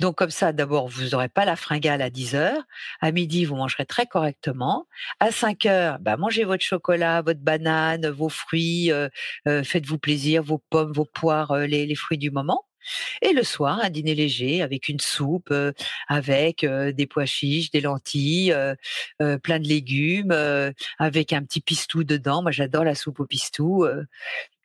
[0.00, 2.62] donc comme ça, d'abord, vous n'aurez pas la fringale à 10 heures.
[3.00, 4.86] À midi, vous mangerez très correctement.
[5.20, 9.08] À 5 heures, bah, mangez votre chocolat, votre banane, vos fruits, euh,
[9.48, 12.64] euh, faites-vous plaisir, vos pommes, vos poires, euh, les, fruits du moment.
[13.22, 15.52] Et le soir, un dîner léger avec une soupe,
[16.08, 18.54] avec des pois chiches, des lentilles,
[19.18, 20.36] plein de légumes,
[20.98, 22.42] avec un petit pistou dedans.
[22.42, 23.86] Moi, j'adore la soupe au pistou.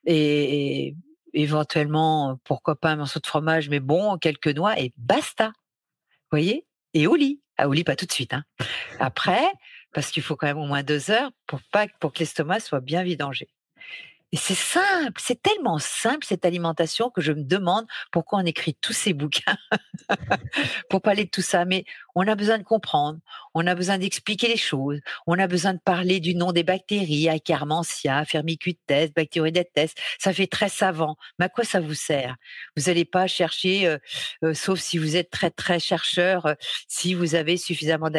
[0.06, 0.96] et, et
[1.34, 5.48] éventuellement, pourquoi pas un morceau de fromage, mais bon, quelques noix et basta.
[5.48, 6.66] Vous voyez?
[6.94, 7.42] Et au lit.
[7.58, 8.34] Ah, au lit, pas tout de suite.
[8.34, 8.44] Hein.
[9.00, 9.44] Après,
[9.94, 12.82] parce qu'il faut quand même au moins deux heures pour pas pour que l'estomac soit
[12.82, 13.48] bien vidangé.
[14.34, 18.74] Et c'est simple, c'est tellement simple cette alimentation que je me demande pourquoi on écrit
[18.74, 19.58] tous ces bouquins
[20.90, 21.66] pour parler de tout ça.
[21.66, 23.20] Mais on a besoin de comprendre,
[23.54, 27.30] on a besoin d'expliquer les choses, on a besoin de parler du nom des bactéries,
[27.30, 28.80] Akkermansia, Firmicutes,
[29.16, 29.94] Bacteroidetes.
[30.18, 31.16] Ça fait très savant.
[31.38, 32.36] Mais à quoi ça vous sert?
[32.76, 34.00] Vous n'allez pas chercher, euh,
[34.44, 36.54] euh, sauf si vous êtes très très chercheur, euh,
[36.88, 38.10] si vous avez suffisamment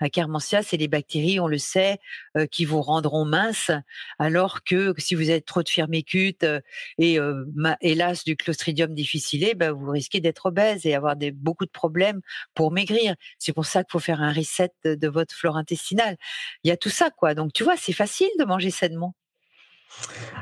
[0.00, 0.58] d'Akkermansia.
[0.58, 1.98] Akkermansia, c'est les bactéries, on le sait,
[2.36, 3.70] euh, qui vous rendront mince,
[4.18, 6.60] alors que si vous avez trop de firmicutes euh,
[6.98, 7.44] et euh,
[7.80, 12.20] hélas du Clostridium difficile, ben, vous risquez d'être obèse et avoir des, beaucoup de problèmes
[12.54, 13.14] pour maigrir.
[13.38, 16.16] C'est pour ça qu'il faut faire un reset de, votre flore intestinale.
[16.64, 17.34] Il y a tout ça, quoi.
[17.34, 19.14] Donc tu vois, c'est facile de manger sainement.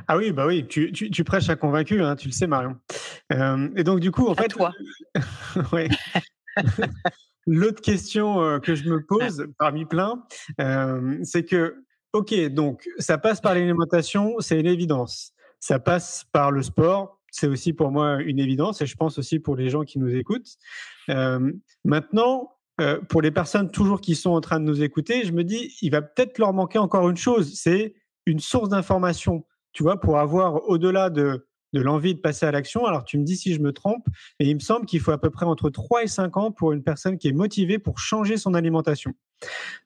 [0.09, 2.77] Ah oui, bah oui, tu, tu, prêches à convaincu, hein, tu le sais, Marion.
[3.31, 4.49] et donc, du coup, en fait.
[4.49, 4.73] Toi.
[5.73, 5.89] oui.
[7.47, 10.25] L'autre question euh, que je me pose, parmi plein,
[10.61, 15.33] euh, c'est que, ok, donc ça passe par l'alimentation, c'est une évidence.
[15.61, 19.39] Ça passe par le sport, c'est aussi pour moi une évidence, et je pense aussi
[19.39, 20.57] pour les gens qui nous écoutent.
[21.11, 21.53] Euh,
[21.85, 25.45] maintenant, euh, pour les personnes toujours qui sont en train de nous écouter, je me
[25.45, 27.95] dis, il va peut-être leur manquer encore une chose, c'est
[28.27, 29.47] une source d'information.
[29.73, 32.87] Tu vois, pour avoir au-delà de de l'envie de passer à l'action.
[32.87, 34.07] Alors tu me dis si je me trompe,
[34.41, 36.73] et il me semble qu'il faut à peu près entre 3 et 5 ans pour
[36.73, 39.13] une personne qui est motivée pour changer son alimentation.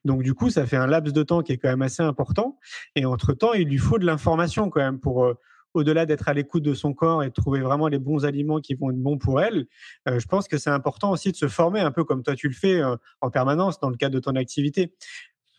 [0.05, 2.59] Donc du coup, ça fait un laps de temps qui est quand même assez important.
[2.95, 5.25] Et entre-temps, il lui faut de l'information quand même pour...
[5.25, 5.35] Euh,
[5.75, 8.75] au-delà d'être à l'écoute de son corps et de trouver vraiment les bons aliments qui
[8.75, 9.67] vont être bons pour elle,
[10.09, 12.49] euh, je pense que c'est important aussi de se former un peu comme toi tu
[12.49, 14.95] le fais euh, en permanence dans le cadre de ton activité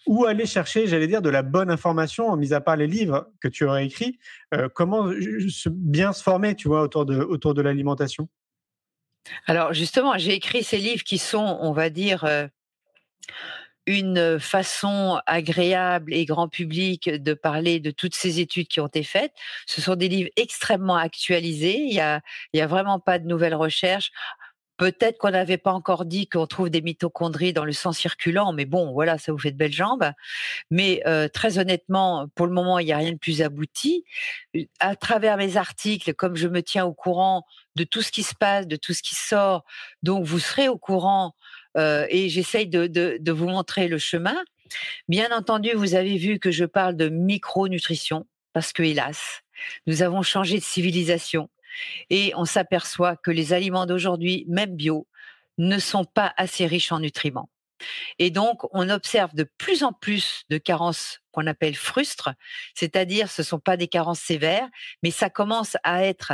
[0.07, 3.47] où aller chercher, j'allais dire, de la bonne information, mis à part les livres que
[3.47, 4.19] tu aurais écrits,
[4.53, 5.11] euh, comment
[5.69, 8.27] bien se former, tu vois, autour de, autour de l'alimentation?
[9.45, 12.47] Alors justement, j'ai écrit ces livres qui sont, on va dire, euh,
[13.87, 19.03] une façon agréable et grand public de parler de toutes ces études qui ont été
[19.03, 19.33] faites.
[19.65, 21.79] Ce sont des livres extrêmement actualisés.
[21.79, 22.21] Il y a,
[22.53, 24.11] y a vraiment pas de nouvelles recherches.
[24.81, 28.65] Peut-être qu'on n'avait pas encore dit qu'on trouve des mitochondries dans le sang circulant, mais
[28.65, 30.11] bon, voilà, ça vous fait de belles jambes.
[30.71, 34.05] Mais euh, très honnêtement, pour le moment, il n'y a rien de plus abouti.
[34.79, 38.33] À travers mes articles, comme je me tiens au courant de tout ce qui se
[38.33, 39.65] passe, de tout ce qui sort,
[40.01, 41.35] donc vous serez au courant
[41.77, 44.35] euh, et j'essaye de, vous montrer le chemin.
[45.07, 49.43] Bien entendu, vous avez vu que je parle de micronutrition parce que hélas,
[49.85, 51.51] nous avons changé de civilisation
[52.10, 55.07] et on s'aperçoit que les aliments d'aujourd'hui, même bio,
[55.57, 57.49] ne sont pas assez riches en nutriments.
[58.19, 62.29] Et donc, on observe de plus en plus de carences qu'on appelle frustres,
[62.75, 64.67] c'est-à-dire ce ne sont pas des carences sévères,
[65.01, 66.34] mais ça commence à être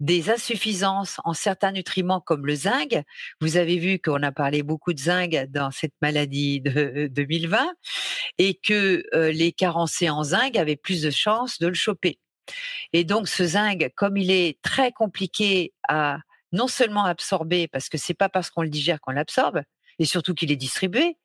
[0.00, 2.96] des insuffisances en certains nutriments comme le zinc.
[3.40, 7.72] Vous avez vu qu'on a parlé beaucoup de zinc dans cette maladie de 2020
[8.38, 12.18] et que euh, les carencés en zinc avaient plus de chances de le choper.
[12.92, 16.18] Et donc ce zinc, comme il est très compliqué à
[16.52, 19.62] non seulement absorber, parce que c'est pas parce qu'on le digère qu'on l'absorbe,
[19.98, 21.16] et surtout qu'il est distribué.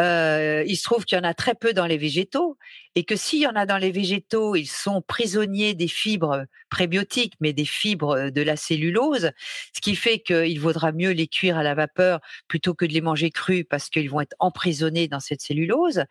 [0.00, 2.58] Euh, il se trouve qu'il y en a très peu dans les végétaux
[2.94, 7.34] et que s'il y en a dans les végétaux, ils sont prisonniers des fibres prébiotiques,
[7.40, 9.30] mais des fibres de la cellulose,
[9.74, 13.00] ce qui fait qu'il vaudra mieux les cuire à la vapeur plutôt que de les
[13.00, 16.04] manger crus parce qu'ils vont être emprisonnés dans cette cellulose.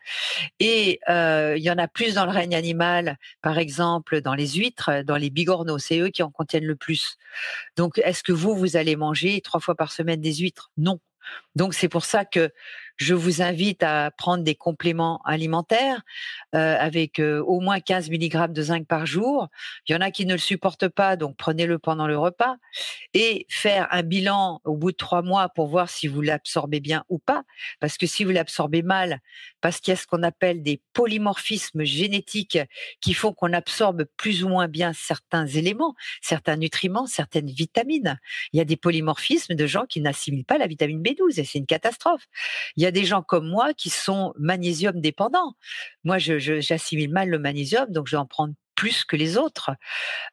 [0.60, 4.48] Et euh, il y en a plus dans le règne animal, par exemple dans les
[4.48, 7.16] huîtres, dans les bigorneaux, c'est eux qui en contiennent le plus.
[7.76, 10.70] Donc, est-ce que vous, vous allez manger trois fois par semaine des huîtres?
[10.76, 11.00] Non.
[11.54, 12.52] Donc c'est pour ça que
[12.98, 16.02] je vous invite à prendre des compléments alimentaires
[16.54, 19.48] euh, avec euh, au moins 15 mg de zinc par jour.
[19.86, 22.56] Il y en a qui ne le supportent pas, donc prenez-le pendant le repas.
[23.14, 27.04] Et faire un bilan au bout de trois mois pour voir si vous l'absorbez bien
[27.08, 27.44] ou pas.
[27.80, 29.20] Parce que si vous l'absorbez mal,
[29.60, 32.58] parce qu'il y a ce qu'on appelle des polymorphismes génétiques
[33.00, 38.18] qui font qu'on absorbe plus ou moins bien certains éléments, certains nutriments, certaines vitamines.
[38.52, 41.58] Il y a des polymorphismes de gens qui n'assimilent pas la vitamine B12 et c'est
[41.58, 42.26] une catastrophe.
[42.90, 45.54] Des gens comme moi qui sont magnésium dépendants.
[46.04, 49.70] Moi, j'assimile mal le magnésium, donc je vais en prendre plus que les autres.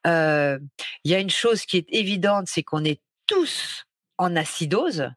[0.06, 0.60] Euh,
[1.04, 3.86] il y a une chose qui est évidente, c'est qu'on est tous
[4.18, 5.10] en acidose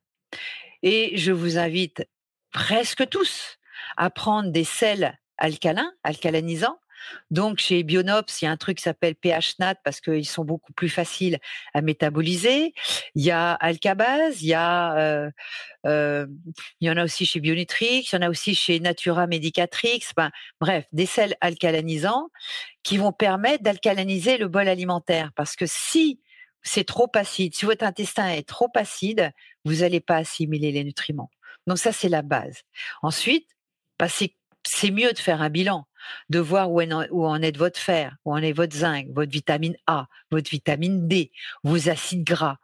[0.82, 2.06] et je vous invite
[2.52, 3.58] presque tous
[3.96, 6.78] à prendre des sels alcalins, alcalinisants,
[7.30, 10.72] donc chez Bionops, il y a un truc qui s'appelle PHNAT parce qu'ils sont beaucoup
[10.72, 11.38] plus faciles
[11.74, 12.74] à métaboliser.
[13.14, 15.30] Il y a Alcabase, il y a euh,
[15.86, 16.26] euh,
[16.80, 20.00] il y en a aussi chez Bionutrix, il y en a aussi chez Natura Medicatrix.
[20.60, 22.28] bref, des sels alcalinisants
[22.82, 25.30] qui vont permettre d'alcaliniser le bol alimentaire.
[25.34, 26.20] Parce que si
[26.62, 29.32] c'est trop acide, si votre intestin est trop acide,
[29.64, 31.30] vous n'allez pas assimiler les nutriments.
[31.66, 32.62] Donc ça, c'est la base.
[33.02, 33.48] Ensuite,
[33.98, 35.86] bah, c'est mieux de faire un bilan
[36.28, 40.08] de voir où, en, est votre fer, où en est votre zinc, votre vitamine A,
[40.30, 41.30] votre vitamine D,
[41.64, 42.58] vos acides gras,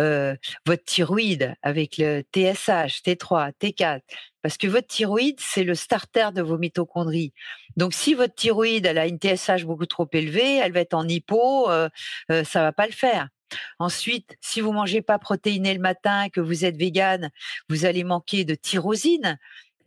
[0.00, 0.36] euh,
[0.66, 4.00] votre thyroïde avec le TSH, T3, T4.
[4.42, 7.32] Parce que votre thyroïde, c'est le starter de vos mitochondries.
[7.76, 11.70] Donc, si votre thyroïde, a une TSH beaucoup trop élevée, elle va être en hypo,
[11.70, 11.88] euh,
[12.30, 13.28] euh, ça va pas le faire.
[13.78, 17.30] Ensuite, si vous mangez pas protéiné le matin, que vous êtes végane,
[17.68, 19.38] vous allez manquer de tyrosine.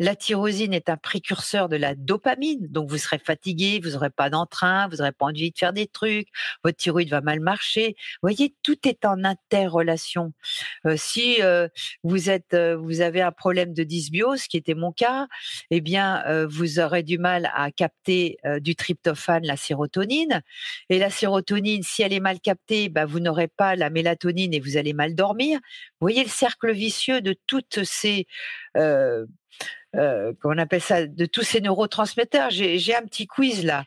[0.01, 4.31] La tyrosine est un précurseur de la dopamine, donc vous serez fatigué, vous n'aurez pas
[4.31, 6.27] d'entrain, vous n'aurez pas envie de faire des trucs,
[6.63, 7.89] votre thyroïde va mal marcher.
[7.89, 10.33] Vous voyez, tout est en interrelation.
[10.87, 11.67] Euh, si euh,
[12.01, 15.27] vous êtes, euh, vous avez un problème de dysbiose, qui était mon cas,
[15.69, 20.41] eh bien, vous aurez du mal à capter du tryptophane, la sérotonine.
[20.89, 24.59] Et la sérotonine, si elle est mal captée, bah, vous n'aurez pas la mélatonine et
[24.59, 25.59] vous allez mal dormir.
[25.99, 28.25] Vous voyez le cercle vicieux de toutes ces
[28.77, 29.25] euh,
[29.93, 32.49] qu'on appelle ça, de tous ces neurotransmetteurs.
[32.49, 33.83] J'ai un petit quiz là.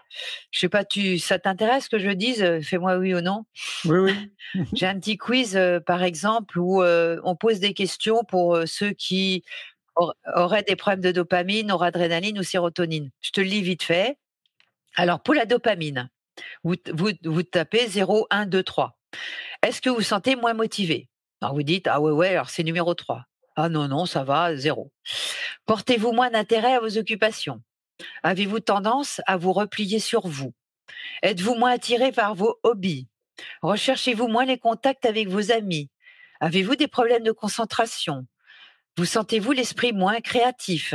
[0.50, 3.44] Je sais pas, tu, ça t'intéresse que je dise euh, Fais-moi oui ou non?
[3.86, 4.64] Oui, oui.
[4.74, 8.92] J'ai un petit quiz, euh, par exemple, où euh, on pose des questions pour ceux
[8.92, 9.44] qui
[9.96, 13.10] auraient des problèmes de dopamine, noradrénaline ou sérotonine.
[13.20, 14.18] Je te le lis vite fait.
[14.96, 16.10] Alors, pour la dopamine,
[16.64, 18.98] vous, vous, vous tapez 0, 1, 2, 3.
[19.62, 21.08] Est-ce que vous sentez moins motivé?
[21.40, 23.24] Alors, vous dites, ah ouais, ouais, alors c'est numéro 3.
[23.56, 24.92] Ah non, non, ça va, zéro.
[25.66, 27.62] Portez-vous moins d'intérêt à vos occupations.
[28.22, 30.52] Avez-vous tendance à vous replier sur vous?
[31.22, 33.06] Êtes-vous moins attiré par vos hobbies?
[33.62, 35.88] Recherchez-vous moins les contacts avec vos amis?
[36.40, 38.26] Avez-vous des problèmes de concentration?
[38.96, 40.94] Vous sentez-vous l'esprit moins créatif?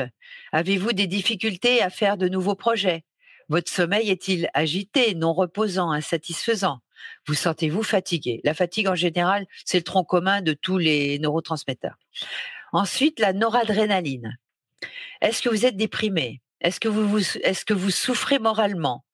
[0.51, 3.05] Avez-vous des difficultés à faire de nouveaux projets?
[3.47, 6.80] Votre sommeil est-il agité, non reposant, insatisfaisant?
[7.28, 8.41] Vous sentez-vous fatigué?
[8.43, 11.97] La fatigue, en général, c'est le tronc commun de tous les neurotransmetteurs.
[12.72, 14.38] Ensuite, la noradrénaline.
[15.22, 16.41] Est-ce que vous êtes déprimé?
[16.62, 19.06] Est-ce que vous, souffrez moralement?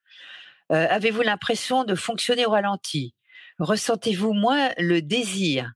[0.72, 3.14] Euh, Avez-vous l'impression de fonctionner au ralenti?
[3.60, 5.72] Ressentez-vous moins le désir?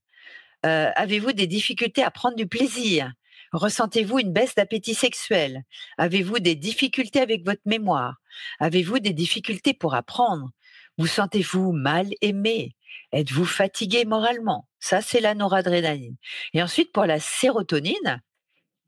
[0.66, 3.12] Euh, Avez-vous des difficultés à prendre du plaisir?
[3.52, 5.64] Ressentez-vous une baisse d'appétit sexuel?
[5.98, 8.18] Avez-vous des difficultés avec votre mémoire?
[8.60, 10.52] Avez-vous des difficultés pour apprendre?
[11.00, 12.76] Vous sentez-vous mal aimé?
[13.14, 14.68] Êtes-vous fatigué moralement?
[14.80, 16.18] Ça, c'est la noradrénaline.
[16.54, 18.22] Et ensuite, pour la sérotonine,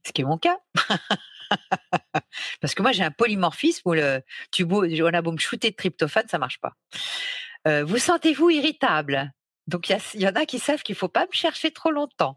[0.06, 0.58] ce qui est mon cas,
[2.62, 5.76] parce que moi, j'ai un polymorphisme où le, tu on a beau me shooter de
[5.76, 6.74] tryptophane, ça marche pas.
[7.68, 9.32] Euh, vous sentez-vous irritable?
[9.68, 12.36] Donc, il y, en a qui savent qu'il faut pas me chercher trop longtemps.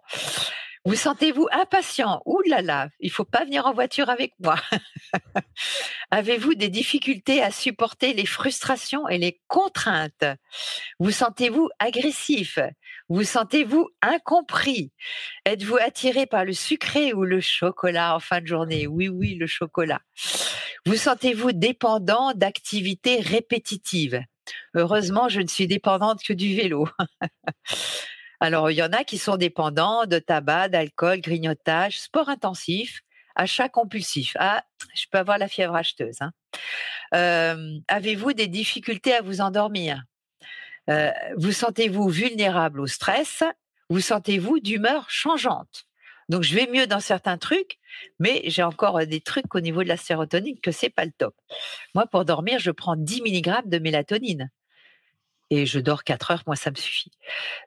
[0.87, 2.20] Vous sentez-vous impatient?
[2.26, 4.57] Ouh là là, il faut pas venir en voiture avec moi.
[6.11, 10.26] Avez-vous des difficultés à supporter les frustrations et les contraintes?
[10.99, 12.59] Vous sentez-vous agressif?
[13.09, 14.93] Vous sentez-vous incompris?
[15.47, 18.87] Êtes-vous attiré par le sucré ou le chocolat en fin de journée?
[18.87, 20.03] Oui, oui, le chocolat.
[20.85, 24.22] Vous sentez-vous dépendant d'activités répétitives?
[24.74, 26.87] Heureusement, je ne suis dépendante que du vélo.
[28.45, 33.01] Alors, il y en a qui sont dépendants de tabac, d'alcool, grignotage, sport intensif,
[33.36, 34.36] achat compulsif.
[34.38, 34.62] Ah,
[34.95, 36.18] je peux avoir la fièvre acheteuse.
[36.20, 36.30] Hein.
[37.14, 40.05] Euh, avez-vous des difficultés à vous endormir?
[40.90, 43.42] Euh, Vous sentez-vous vulnérable au stress?
[43.88, 45.86] Vous sentez-vous d'humeur changeante?
[46.28, 47.78] Donc je vais mieux dans certains trucs,
[48.18, 51.34] mais j'ai encore des trucs au niveau de la sérotonine que c'est pas le top.
[51.95, 54.51] Moi, pour dormir, je prends 10 mg de mélatonine.
[55.51, 57.11] Et je dors 4 heures, moi ça me suffit.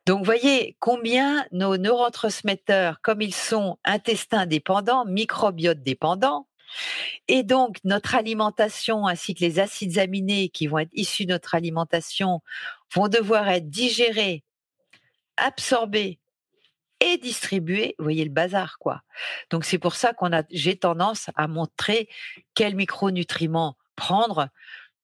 [0.06, 6.48] Donc voyez combien nos neurotransmetteurs, comme ils sont intestins dépendants, microbiote dépendants,
[7.28, 11.56] et donc notre alimentation ainsi que les acides aminés qui vont être issus de notre
[11.56, 12.42] alimentation
[12.94, 14.44] vont devoir être digérés,
[15.38, 16.20] absorbés
[17.00, 17.96] et distribués.
[17.98, 19.04] Vous voyez le bazar quoi.
[19.50, 22.10] Donc c'est pour ça qu'on a j'ai tendance à montrer
[22.54, 24.50] quels micronutriments prendre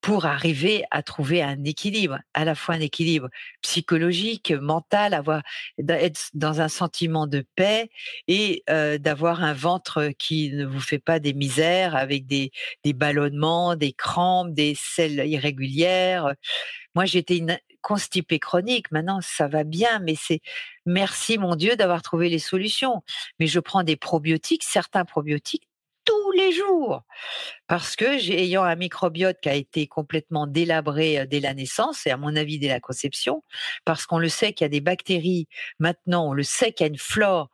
[0.04, 3.30] pour arriver à trouver un équilibre, à la fois un équilibre
[3.62, 5.41] psychologique, mental, avoir
[5.88, 7.89] être dans un sentiment de paix
[8.28, 12.51] et euh, d'avoir un ventre qui ne vous fait pas des misères avec des,
[12.84, 16.34] des ballonnements, des crampes, des selles irrégulières.
[16.95, 18.91] Moi, j'étais une constipée chronique.
[18.91, 20.41] Maintenant, ça va bien, mais c'est
[20.86, 23.04] merci mon Dieu d'avoir trouvé les solutions.
[23.39, 25.70] Mais je prends des probiotiques, certains probiotiques
[26.36, 27.03] les jours
[27.67, 32.05] parce que j'ai ayant un microbiote qui a été complètement délabré euh, dès la naissance
[32.05, 33.43] et à mon avis dès la conception
[33.86, 35.47] parce qu'on le sait qu'il y a des bactéries
[35.79, 37.49] maintenant on le sait qu'il y a une flore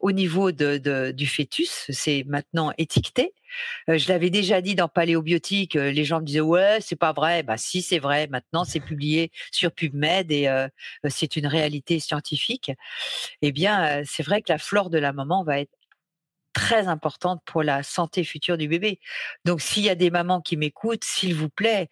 [0.00, 3.34] au niveau de, du fœtus, c'est maintenant étiqueté.
[3.88, 7.12] Euh, je l'avais déjà dit dans Paléobiotique, euh, les gens me disaient ouais, c'est pas
[7.12, 7.42] vrai.
[7.42, 8.26] Bah si, c'est vrai.
[8.28, 10.48] Maintenant, c'est publié sur PubMed et
[11.08, 12.72] c'est une réalité scientifique.
[13.42, 15.77] Eh bien, c'est vrai que la flore de la maman va être
[16.58, 18.98] très importante pour la santé future du bébé.
[19.44, 21.88] Donc, s'il y a des mamans qui m'écoutent, s'il vous plaît,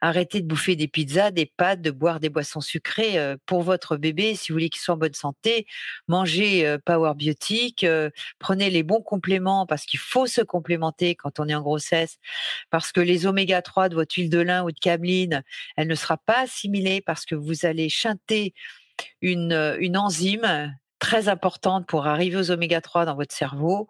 [0.00, 3.96] arrêtez de bouffer des pizzas, des pâtes, de boire des boissons sucrées euh, pour votre
[3.96, 4.34] bébé.
[4.34, 5.64] Si vous voulez qu'il soit en bonne santé,
[6.08, 11.38] mangez euh, Power Biotique, euh, prenez les bons compléments parce qu'il faut se complémenter quand
[11.38, 12.18] on est en grossesse,
[12.70, 15.44] parce que les oméga 3 de votre huile de lin ou de cameline,
[15.76, 18.54] elle ne sera pas assimilée parce que vous allez chanter
[19.22, 23.88] une, une enzyme très importante pour arriver aux oméga 3 dans votre cerveau.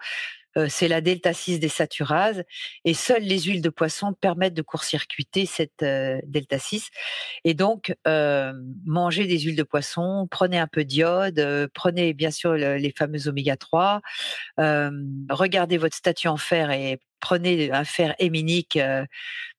[0.56, 2.42] Euh, c'est la delta 6 des saturases
[2.84, 6.90] et seules les huiles de poisson permettent de court-circuiter cette euh, delta 6
[7.44, 8.52] et donc euh,
[8.84, 13.56] mangez des huiles de poisson prenez un peu d'iode prenez bien sûr les fameux oméga
[13.56, 14.00] 3
[14.58, 18.78] regardez votre statut en fer et prenez un fer héminique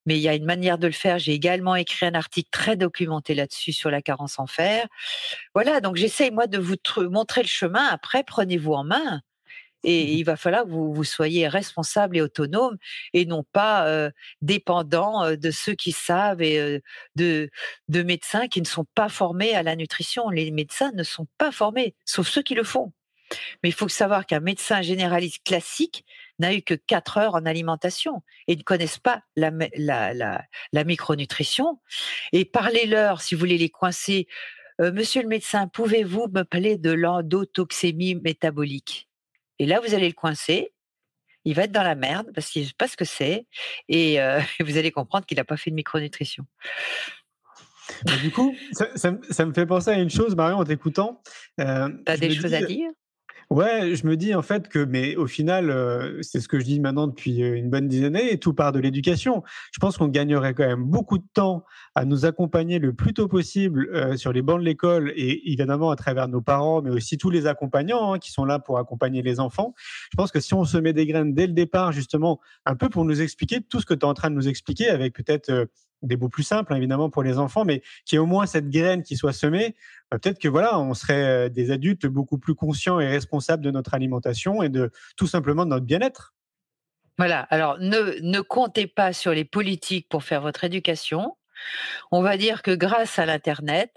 [0.05, 1.19] mais il y a une manière de le faire.
[1.19, 4.87] J'ai également écrit un article très documenté là-dessus sur la carence en fer.
[5.53, 6.75] Voilà, donc j'essaye moi de vous
[7.09, 7.85] montrer le chemin.
[7.87, 9.21] Après, prenez-vous en main.
[9.83, 12.77] Et mmh il va falloir que vous, vous soyez responsable et autonome
[13.13, 16.79] et non pas euh, dépendant euh, de ceux qui savent et euh,
[17.15, 17.49] de,
[17.87, 20.29] de médecins qui ne sont pas formés à la nutrition.
[20.29, 22.93] Les médecins ne sont pas formés, sauf ceux qui le font.
[23.63, 26.05] Mais il faut savoir qu'un médecin généraliste classique
[26.41, 31.79] n'a eu que 4 heures en alimentation et ne connaissent pas la, la, la, micronutrition.
[32.33, 34.27] Et parlez-leur, si vous voulez les coincer,
[34.81, 39.09] euh, Monsieur le médecin, pouvez-vous me parler de l'endotoxémie métabolique?
[39.59, 40.73] Et là, vous allez le coincer.
[41.45, 43.47] Il va être dans la merde parce qu'il ne sait pas ce que c'est.
[43.87, 46.45] Et euh, vous allez comprendre qu'il n'a pas fait de micronutrition.
[48.21, 49.11] du coup, ça,
[49.45, 51.21] me fait penser à une chose, Marion, en t'écoutant.
[51.59, 52.89] Euh, tu as des choses à dire?
[53.51, 56.63] Ouais, je me dis en fait que, mais au final, euh, c'est ce que je
[56.63, 59.43] dis maintenant depuis euh, une bonne dizaine d'années, tout part de l'éducation.
[59.73, 63.27] Je pense qu'on gagnerait quand même beaucoup de temps à nous accompagner le plus tôt
[63.27, 67.17] possible euh, sur les bancs de l'école et évidemment à travers nos parents, mais aussi
[67.17, 69.73] tous les accompagnants hein, qui sont là pour accompagner les enfants.
[70.13, 72.87] Je pense que si on se met des graines dès le départ, justement, un peu
[72.87, 75.67] pour nous expliquer tout ce que tu es en train de nous expliquer, avec peut-être
[76.01, 78.69] des mots plus simples, hein, évidemment, pour les enfants, mais qui ait au moins cette
[78.69, 79.75] graine qui soit semée,
[80.09, 83.71] bah, peut-être que voilà, on serait euh, des adultes beaucoup plus conscients et responsables de
[83.71, 86.33] notre alimentation et de tout simplement de notre bien-être.
[87.17, 87.41] Voilà.
[87.49, 91.35] Alors, ne, ne comptez pas sur les politiques pour faire votre éducation.
[92.11, 93.91] On va dire que grâce à l'Internet,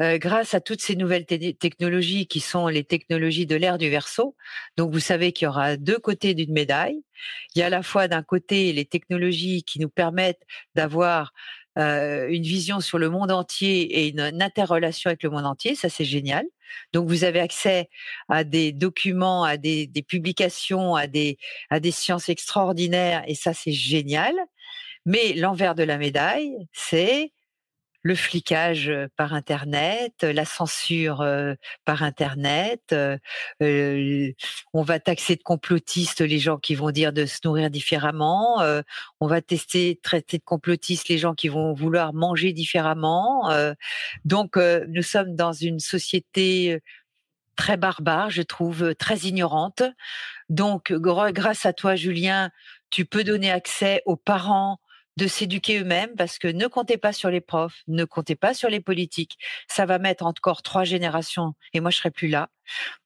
[0.00, 4.36] grâce à toutes ces nouvelles technologies qui sont les technologies de l'ère du verso.
[4.76, 7.02] Donc vous savez qu'il y aura deux côtés d'une médaille.
[7.54, 10.42] Il y a à la fois d'un côté les technologies qui nous permettent
[10.76, 11.32] d'avoir
[11.76, 16.04] une vision sur le monde entier et une, interrelation avec le monde entier, ça c'est
[16.04, 16.44] génial.
[16.92, 17.88] Donc vous avez accès
[18.28, 21.38] à des documents, à des, des publications, à des,
[21.70, 24.34] à des sciences extraordinaires et ça c'est génial.
[25.06, 27.32] Mais l'envers de la médaille, c'est
[28.08, 31.22] le flicage par Internet, la censure
[31.84, 32.96] par Internet.
[33.60, 38.62] on va taxer de complotistes les gens qui vont dire de se nourrir différemment.
[39.20, 43.50] on va tester, traiter de complotistes les gens qui vont vouloir manger différemment.
[44.24, 46.80] donc, nous sommes dans une société
[47.56, 49.82] très barbare, je trouve, très ignorante.
[50.48, 52.50] Donc, grâce à toi, Julien,
[52.88, 54.78] tu peux donner accès aux parents
[55.18, 58.70] de s'éduquer eux-mêmes parce que ne comptez pas sur les profs, ne comptez pas sur
[58.70, 59.36] les politiques.
[59.66, 62.50] Ça va mettre encore trois générations et moi je serai plus là.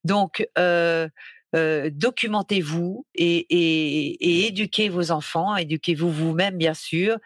[0.04, 1.08] Donc euh,
[1.54, 7.16] euh, documentez-vous et, et, éduquez vos enfants, éduquez-vous vous-même bien sûr.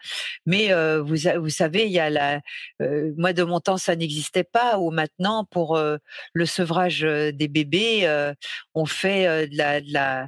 [0.45, 2.41] Mais euh, vous, vous savez, il y a la,
[2.81, 4.79] euh, moi de mon temps ça n'existait pas.
[4.79, 5.77] Ou maintenant pour
[6.33, 8.33] le sevrage des bébés,
[8.73, 10.27] on fait de la, de la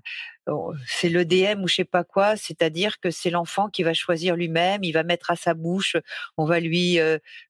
[0.88, 4.84] c'est l'EDM ou je sais pas quoi, c'est-à-dire que c'est l'enfant qui va choisir lui-même,
[4.84, 5.96] il va mettre à sa bouche,
[6.38, 6.98] on va lui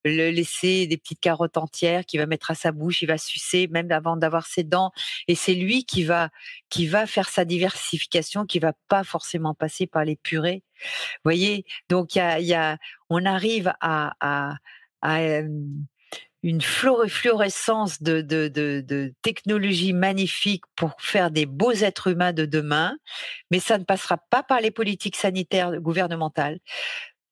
[0.04, 3.68] le laisser des petites carottes entières qu'il va mettre à sa bouche, il va sucer
[3.68, 4.92] même avant d'avoir ses dents,
[5.28, 6.28] et c'est lui qui va
[6.68, 10.62] qui va faire sa diversification, qui va pas forcément passer par les purées.
[10.82, 12.78] Vous voyez, donc il y a, y a,
[13.10, 14.56] on arrive à, à,
[15.02, 15.42] à
[16.42, 22.46] une fluorescence de, de, de, de technologies magnifiques pour faire des beaux êtres humains de
[22.46, 22.96] demain,
[23.50, 26.58] mais ça ne passera pas par les politiques sanitaires gouvernementales.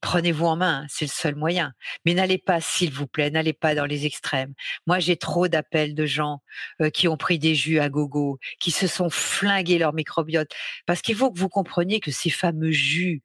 [0.00, 1.72] Prenez-vous en main, c'est le seul moyen.
[2.04, 4.54] Mais n'allez pas, s'il vous plaît, n'allez pas dans les extrêmes.
[4.86, 6.40] Moi, j'ai trop d'appels de gens
[6.80, 10.52] euh, qui ont pris des jus à gogo, qui se sont flingués leur microbiote.
[10.86, 13.22] Parce qu'il faut que vous compreniez que ces fameux jus,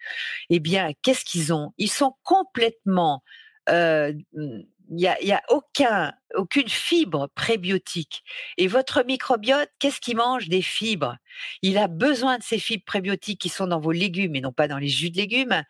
[0.49, 1.73] eh bien, qu'est-ce qu'ils ont?
[1.77, 3.23] Ils sont complètement
[3.69, 4.13] euh,
[4.97, 8.23] il y a, y a, aucun, aucune fibre prébiotique.
[8.57, 11.17] Et votre microbiote, qu'est-ce qu'il mange Des fibres?
[11.61, 14.67] Il a besoin de ces fibres prébiotiques qui sont dans vos légumes et non pas
[14.67, 15.63] dans les jus de légumes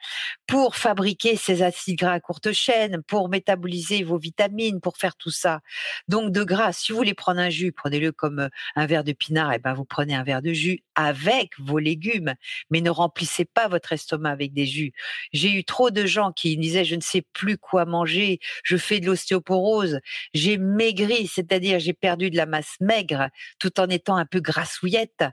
[0.47, 5.31] pour fabriquer ces acides gras à courte chaîne, pour métaboliser vos vitamines, pour faire tout
[5.31, 5.61] ça.
[6.07, 9.13] Donc de gras, si vous voulez prendre un jus, prenez-le comme euh, un verre de
[9.13, 12.33] pinard, et eh ben vous prenez un verre de jus avec vos légumes,
[12.69, 14.91] mais ne remplissez pas votre estomac avec des jus.
[15.31, 18.99] J'ai eu trop de gens qui disaient je ne sais plus quoi manger, je fais
[18.99, 19.99] de l'ostéoporose,
[20.33, 23.29] j'ai maigri, c'est-à-dire j'ai perdu de la masse maigre
[23.59, 25.23] tout en étant un peu grassouillette.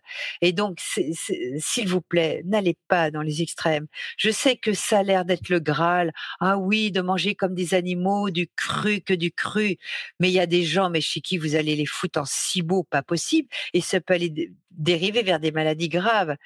[0.40, 3.86] Et donc, s'il vous plaît, n'allez pas dans les extrêmes.
[4.16, 6.12] Je sais que ça a l'air d'être le Graal.
[6.40, 9.76] Ah oui, de manger comme des animaux, du cru que du cru.
[10.18, 12.24] Mais il y a des gens, mais chez qui vous allez les foutre en
[12.62, 13.48] beau, pas possible.
[13.72, 16.36] Et ça peut aller dériver vers des maladies graves.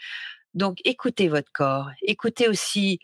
[0.54, 1.90] Donc, écoutez votre corps.
[2.02, 3.00] Écoutez aussi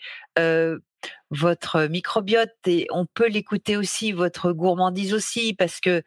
[1.31, 6.03] votre microbiote et on peut l'écouter aussi, votre gourmandise aussi, parce que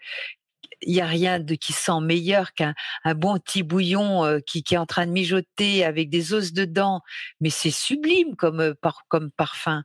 [0.86, 2.74] il y a rien de qui sent meilleur qu'un
[3.06, 7.02] un bon petit bouillon qui, est en train de mijoter avec des os dedans,
[7.40, 9.84] mais c'est sublime comme par, comme parfum.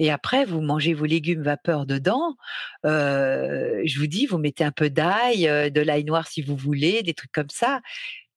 [0.00, 2.36] Et après, vous mangez vos légumes vapeur dedans.
[2.84, 7.14] Je vous dis, vous mettez un peu d'ail, de l'ail noir si vous voulez, des
[7.14, 7.80] trucs comme ça,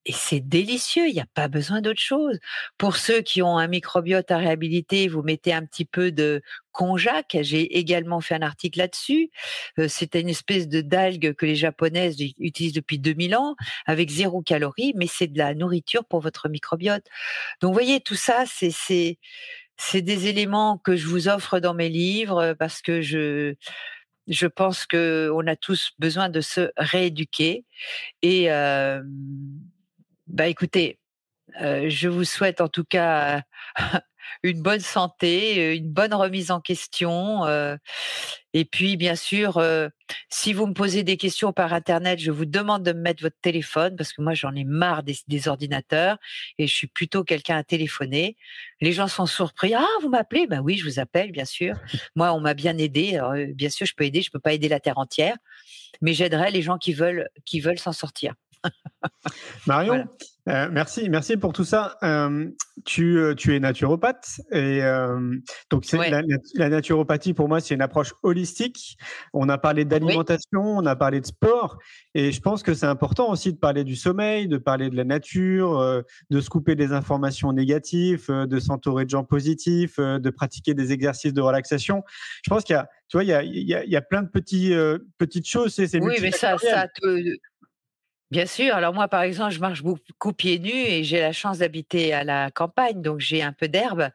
[0.06, 2.38] et c'est délicieux, il n'y a pas besoin d'autre chose.
[2.78, 7.36] Pour ceux qui ont un microbiote à réhabiliter, vous mettez un petit peu de konjac.
[7.40, 9.30] J'ai également fait un article là-dessus.
[9.80, 14.42] Euh, c'est une espèce de d'algue que les japonaises utilisent depuis 2000 ans, avec zéro
[14.42, 17.04] calorie, mais c'est de la nourriture pour votre microbiote.
[17.60, 19.18] Donc, voyez, tout ça, c'est
[19.78, 23.54] c'est des éléments que je vous offre dans mes livres parce que je
[24.28, 27.64] je pense que on a tous besoin de se rééduquer
[28.22, 29.02] et euh,
[30.26, 30.98] bah écoutez,
[31.60, 33.42] euh, je vous souhaite en tout cas
[34.42, 37.44] une bonne santé, une bonne remise en question.
[37.46, 37.76] Euh,
[38.52, 39.88] et puis, bien sûr, euh,
[40.30, 43.36] si vous me posez des questions par Internet, je vous demande de me mettre votre
[43.40, 46.18] téléphone parce que moi, j'en ai marre des, ordinateurs
[46.58, 48.36] et je suis plutôt quelqu'un à téléphoner.
[48.80, 49.74] Les gens sont surpris.
[49.74, 50.46] Ah, vous m'appelez?
[50.46, 51.76] Ben oui, je vous appelle, bien sûr.
[52.16, 53.20] Moi, on m'a bien aidé.
[53.54, 54.22] Bien sûr, je peux aider.
[54.22, 55.36] Je peux pas aider la terre entière,
[56.00, 58.34] mais j'aiderai les gens qui veulent qui veulent s'en sortir.
[59.66, 60.06] Marion,
[60.48, 61.96] euh, merci, merci pour tout ça.
[62.04, 62.48] Euh,
[62.84, 64.80] tu, euh, tu es naturopathe et
[65.70, 66.22] donc la,
[66.54, 68.96] la, naturopathie pour moi c'est une approche holistique.
[69.32, 71.78] On a parlé d'alimentation, on a parlé de sport
[72.14, 75.04] et je pense que c'est important aussi de parler du sommeil, de parler de la
[75.04, 80.92] nature, de se couper des informations négatives, de s'entourer de gens positifs, de pratiquer des
[80.92, 82.04] exercices de relaxation.
[82.44, 83.96] Je pense qu'il y a, tu vois, il y a, il y a, il y
[83.96, 84.72] a plein de petits,
[85.18, 85.74] petites choses.
[85.74, 87.36] C'est, oui, mais ça, ça te
[88.32, 88.74] Bien sûr.
[88.74, 92.24] Alors moi, par exemple, je marche beaucoup pieds nus et j'ai la chance d'habiter à
[92.24, 94.10] la campagne, donc j'ai un peu d'herbe.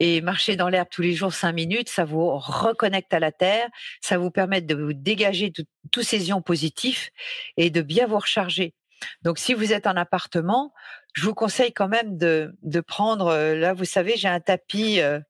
[0.00, 3.68] Et marcher dans l'herbe tous les jours cinq minutes, ça vous reconnecte à la terre,
[4.00, 5.52] ça vous permet de vous dégager
[5.92, 7.10] tous ces ions positifs
[7.56, 8.74] et de bien vous recharger.
[9.22, 10.72] Donc si vous êtes en appartement,
[11.12, 15.00] je vous conseille quand même de, de prendre, euh, là vous savez, j'ai un tapis,
[15.00, 15.20] euh,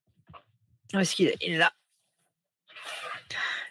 [0.98, 1.72] est-ce qu'il est là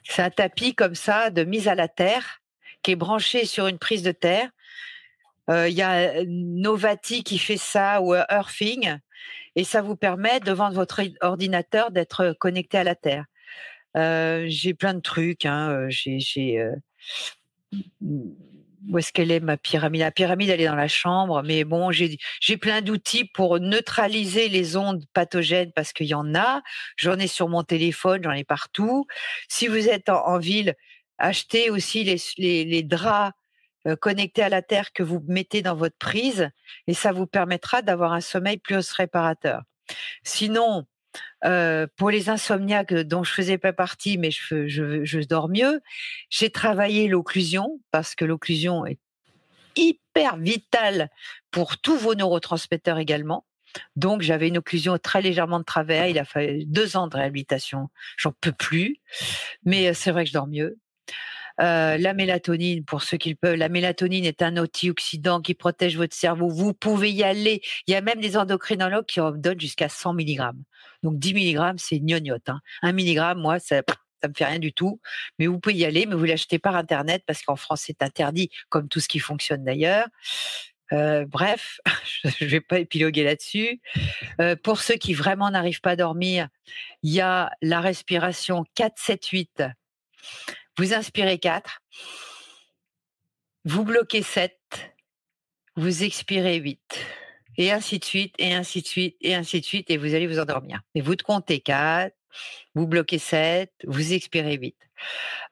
[0.03, 2.42] C'est un tapis comme ça de mise à la terre
[2.83, 4.49] qui est branché sur une prise de terre.
[5.49, 8.97] Euh, il y a Novati qui fait ça ou Earthing
[9.55, 13.25] et ça vous permet devant votre ordinateur d'être connecté à la terre.
[13.97, 15.45] Euh, j'ai plein de trucs.
[15.45, 15.69] Hein.
[15.69, 16.65] Euh, j'ai,
[18.89, 20.01] où est-ce qu'elle est ma pyramide?
[20.01, 24.49] La pyramide, elle est dans la chambre, mais bon, j'ai, j'ai plein d'outils pour neutraliser
[24.49, 26.61] les ondes pathogènes parce qu'il y en a.
[26.97, 29.05] J'en ai sur mon téléphone, j'en ai partout.
[29.47, 30.75] Si vous êtes en ville,
[31.17, 33.33] acheter aussi les, les, draps
[33.87, 36.49] euh, connecté à la terre que vous mettez dans votre prise
[36.87, 39.63] et ça vous permettra d'avoir un sommeil plus réparateur.
[40.23, 40.85] Sinon,
[41.97, 45.81] pour les insomniaques dont je faisais pas partie, mais je, je, je dors mieux,
[46.29, 48.97] j'ai travaillé l'occlusion parce que l'occlusion est
[49.75, 51.09] hyper vitale
[51.51, 53.45] pour tous vos neurotransmetteurs également.
[53.95, 56.07] Donc j'avais une occlusion très légèrement de travers.
[56.07, 57.89] Il a fallu deux ans de réhabilitation.
[58.17, 58.97] J'en peux plus,
[59.65, 60.77] mais c'est vrai que je dors mieux.
[61.61, 65.97] Euh, la mélatonine, pour ceux qui le peuvent, la mélatonine est un antioxydant qui protège
[65.97, 66.49] votre cerveau.
[66.49, 67.61] Vous pouvez y aller.
[67.87, 70.51] Il y a même des endocrinologues qui en donnent jusqu'à 100 mg.
[71.03, 72.49] Donc 10 mg, c'est gnognotte.
[72.49, 72.61] Hein.
[72.81, 73.83] 1 mg, moi, ça,
[74.21, 74.99] ça me fait rien du tout.
[75.37, 78.49] Mais vous pouvez y aller, mais vous l'achetez par Internet parce qu'en France, c'est interdit,
[78.69, 80.07] comme tout ce qui fonctionne d'ailleurs.
[80.91, 81.79] Euh, bref,
[82.23, 83.79] je ne vais pas épiloguer là-dessus.
[84.41, 86.47] Euh, pour ceux qui vraiment n'arrivent pas à dormir,
[87.03, 89.71] il y a la respiration 4-7-8.
[90.77, 91.81] Vous inspirez 4,
[93.65, 94.57] vous bloquez 7,
[95.75, 96.79] vous expirez 8.
[97.57, 100.25] Et ainsi de suite, et ainsi de suite, et ainsi de suite, et vous allez
[100.25, 100.81] vous endormir.
[100.95, 102.15] Et vous comptez 4,
[102.73, 104.75] vous bloquez 7, vous expirez 8.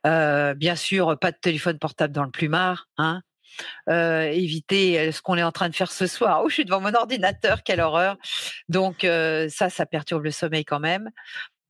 [0.07, 3.21] Euh, bien sûr, pas de téléphone portable dans le plumard, hein,
[3.89, 6.41] euh, éviter ce qu'on est en train de faire ce soir.
[6.43, 8.17] Oh, je suis devant mon ordinateur, quelle horreur.
[8.69, 11.11] Donc euh, ça, ça perturbe le sommeil quand même.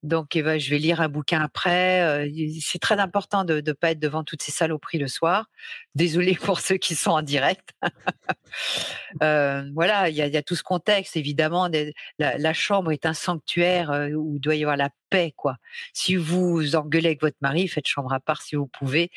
[0.04, 2.28] Donc, eh ben, je vais lire un bouquin après.
[2.60, 5.46] c'est très important de ne pas être devant toutes ces saloperies le soir.
[5.94, 7.70] Désolée pour ceux qui sont en direct.
[9.22, 11.70] voilà, il y a, tout ce contexte, évidemment.
[12.18, 15.58] La, chambre est un sanctuaire où doit y avoir la paix, quoi.
[15.94, 19.12] Si vous engueulez avec votre mari, faites chambre à part si vous pouvez.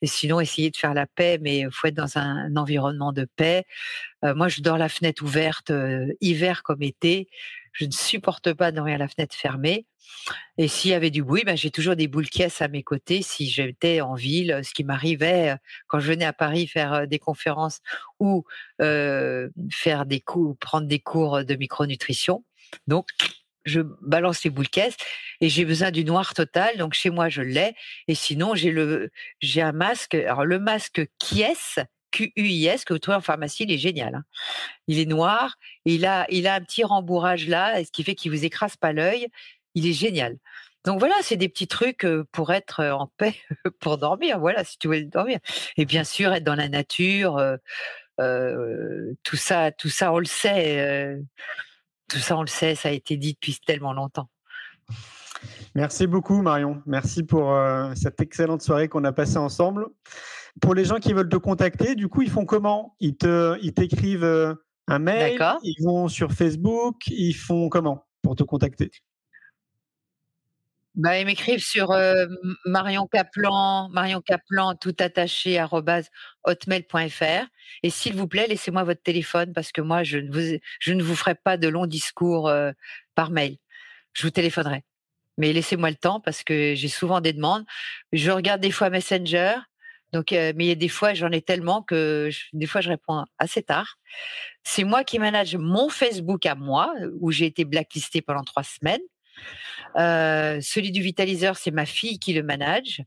[0.00, 3.64] Et sinon, essayez de faire la paix, mais faut être dans un, environnement de paix.
[4.22, 5.70] moi, je dors la fenêtre ouverte,
[6.20, 7.28] hiver comme été.
[7.72, 9.86] Je ne supporte pas de dormir la fenêtre fermée.
[10.58, 13.22] Et s'il y avait du bruit, ben, j'ai toujours des boules caisses à mes côtés
[13.22, 15.56] si j'étais en ville, ce qui m'arrivait
[15.86, 17.80] quand je venais à Paris faire des conférences
[18.18, 18.44] ou
[18.78, 22.44] faire des cours, prendre des cours de micronutrition.
[22.86, 23.06] Donc,
[23.64, 24.96] je balance les boules caisses
[25.40, 26.76] et j'ai besoin du noir total.
[26.78, 27.74] Donc chez moi, je l'ai.
[28.08, 29.10] Et sinon, j'ai le,
[29.56, 30.14] un masque.
[30.14, 31.80] Alors le masque Kies,
[32.10, 34.14] Q-U-I-S, que vous trouvez en pharmacie, il est génial.
[34.14, 34.24] Hein.
[34.86, 38.76] Il est noir, il a, un petit rembourrage là, ce qui fait qu'il vous écrase
[38.76, 39.28] pas l'œil.
[39.74, 40.36] Il est génial.
[40.84, 43.34] Donc voilà, c'est des petits trucs pour être en paix,
[43.80, 44.38] pour dormir.
[44.38, 45.38] Voilà, si tu veux dormir.
[45.76, 47.40] Et bien sûr, être dans la nature.
[48.18, 51.18] tout ça, tout ça, on le sait.
[52.08, 52.74] tout ça, on le sait.
[52.74, 54.28] Ça a été dit depuis tellement longtemps.
[55.74, 56.82] Merci beaucoup Marion.
[56.84, 57.56] Merci pour
[57.94, 59.86] cette excellente soirée qu'on a passée ensemble.
[60.60, 62.96] Pour les gens qui veulent te contacter, du coup, ils font comment?
[63.00, 64.56] Ils te, ils t'écrivent
[64.88, 68.90] un mail, ils vont sur Facebook, ils font comment pour te contacter?
[70.96, 71.96] Bah, ils m'écrivent sur
[72.66, 75.64] Marion Caplan, Marion Caplan, tout attaché,
[76.44, 77.46] hotmail.fr.
[77.84, 81.02] Et s'il vous plaît, laissez-moi votre téléphone parce que moi, je ne vous, je ne
[81.02, 82.52] vous ferai pas de longs discours
[83.14, 83.56] par mail.
[84.12, 84.82] Je vous téléphonerai.
[85.38, 87.64] Mais laissez-moi le temps parce que j'ai souvent des demandes.
[88.12, 89.54] Je regarde des fois Messenger.
[90.12, 93.24] Donc, mais il y a des fois, j'en ai tellement que des fois, je réponds
[93.38, 93.96] assez tard.
[94.64, 99.00] C'est moi qui manage mon Facebook à moi, où j'ai été blacklistée pendant trois semaines.
[99.96, 103.02] Euh, celui du vitaliseur, c'est ma fille qui le manage.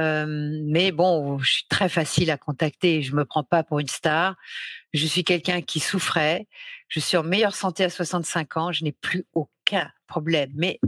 [0.00, 0.26] Euh,
[0.64, 3.02] mais bon, je suis très facile à contacter.
[3.02, 4.36] Je me prends pas pour une star.
[4.92, 6.46] Je suis quelqu'un qui souffrait.
[6.88, 8.72] Je suis en meilleure santé à 65 ans.
[8.72, 10.50] Je n'ai plus aucun problème.
[10.54, 10.80] Mais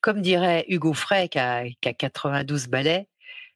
[0.00, 3.08] comme dirait Hugo Frey, qui a, qui a 92 balais,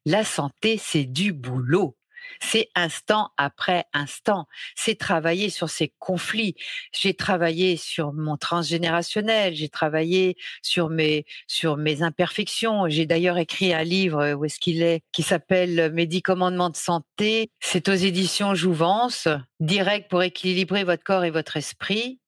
[0.04, 1.96] la santé, c'est du boulot.
[2.40, 4.46] C'est instant après instant.
[4.74, 6.54] C'est travailler sur ces conflits.
[6.92, 9.54] J'ai travaillé sur mon transgénérationnel.
[9.54, 12.88] J'ai travaillé sur mes sur mes imperfections.
[12.88, 16.76] J'ai d'ailleurs écrit un livre où est-ce qu'il est qui s'appelle Mes dix commandements de
[16.76, 17.50] santé.
[17.60, 19.28] C'est aux éditions Jouvence.
[19.60, 22.18] Direct pour équilibrer votre corps et votre esprit.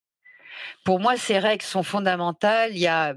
[0.85, 2.71] Pour moi, ces règles sont fondamentales.
[2.71, 3.15] Il y a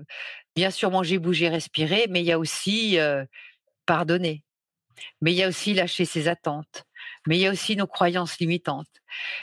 [0.56, 3.24] bien sûr manger, bouger, respirer, mais il y a aussi euh,
[3.86, 4.42] pardonner
[5.20, 6.84] mais il y a aussi lâcher ses attentes,
[7.26, 8.86] mais il y a aussi nos croyances limitantes.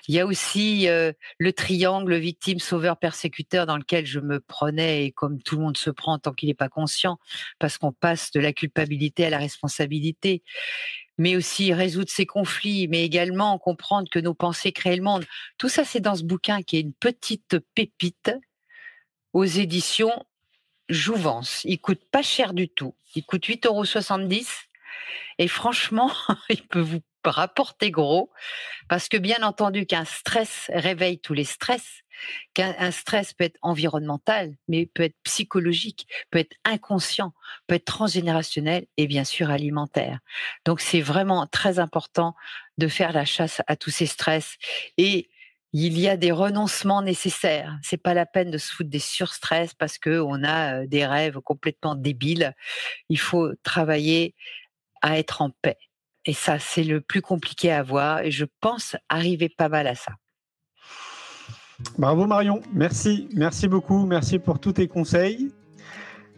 [0.08, 5.12] Il y a aussi le triangle victime, sauveur, persécuteur dans lequel je me prenais et
[5.12, 7.18] comme tout le monde se prend tant qu'il n'est pas conscient,
[7.60, 10.44] parce qu'on passe de la culpabilité à la responsabilité.
[11.18, 15.26] Mais aussi résoudre ces conflits, mais également comprendre que nos pensées créent le monde.
[15.58, 18.32] Tout ça, c'est dans ce bouquin qui est une petite pépite
[19.32, 20.26] aux éditions
[20.88, 21.62] Jouvence.
[21.64, 22.94] Il coûte pas cher du tout.
[23.16, 23.86] Il coûte 8,70 euros
[25.38, 26.12] et franchement,
[26.50, 28.32] il peut vous rapporter gros
[28.88, 32.02] parce que bien entendu qu'un stress réveille tous les stress,
[32.54, 37.34] qu'un stress peut être environnemental, mais peut être psychologique, peut être inconscient,
[37.68, 40.20] peut être transgénérationnel et bien sûr alimentaire.
[40.66, 42.36] Donc c'est vraiment très important
[42.78, 44.58] de faire la chasse à tous ces stress.
[44.98, 45.30] Et
[45.74, 47.78] il y a des renoncements nécessaires.
[47.84, 51.06] C'est pas la peine de se foutre des surstress parce que on a euh, des
[51.06, 52.54] rêves complètement débiles.
[53.10, 54.36] Il faut travailler
[55.06, 55.78] à être en paix.
[56.26, 58.22] Et ça, c'est le plus compliqué à voir.
[58.22, 60.14] Et je pense arriver pas mal à ça.
[62.00, 65.52] Bravo Marion, merci, merci beaucoup, merci pour tous tes conseils.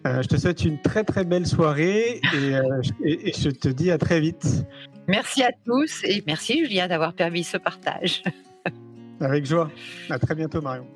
[0.06, 3.98] Euh, je te souhaite une très très belle soirée euh, et, je te dis à
[3.98, 4.66] très vite.
[5.08, 8.24] Merci à tous et merci Julien d'avoir permis ce partage.
[9.22, 9.72] Avec joie.
[10.10, 10.88] À très bientôt Marion.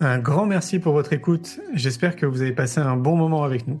[0.00, 1.58] Un grand merci pour votre écoute.
[1.72, 3.80] J'espère que vous avez passé un bon moment avec nous.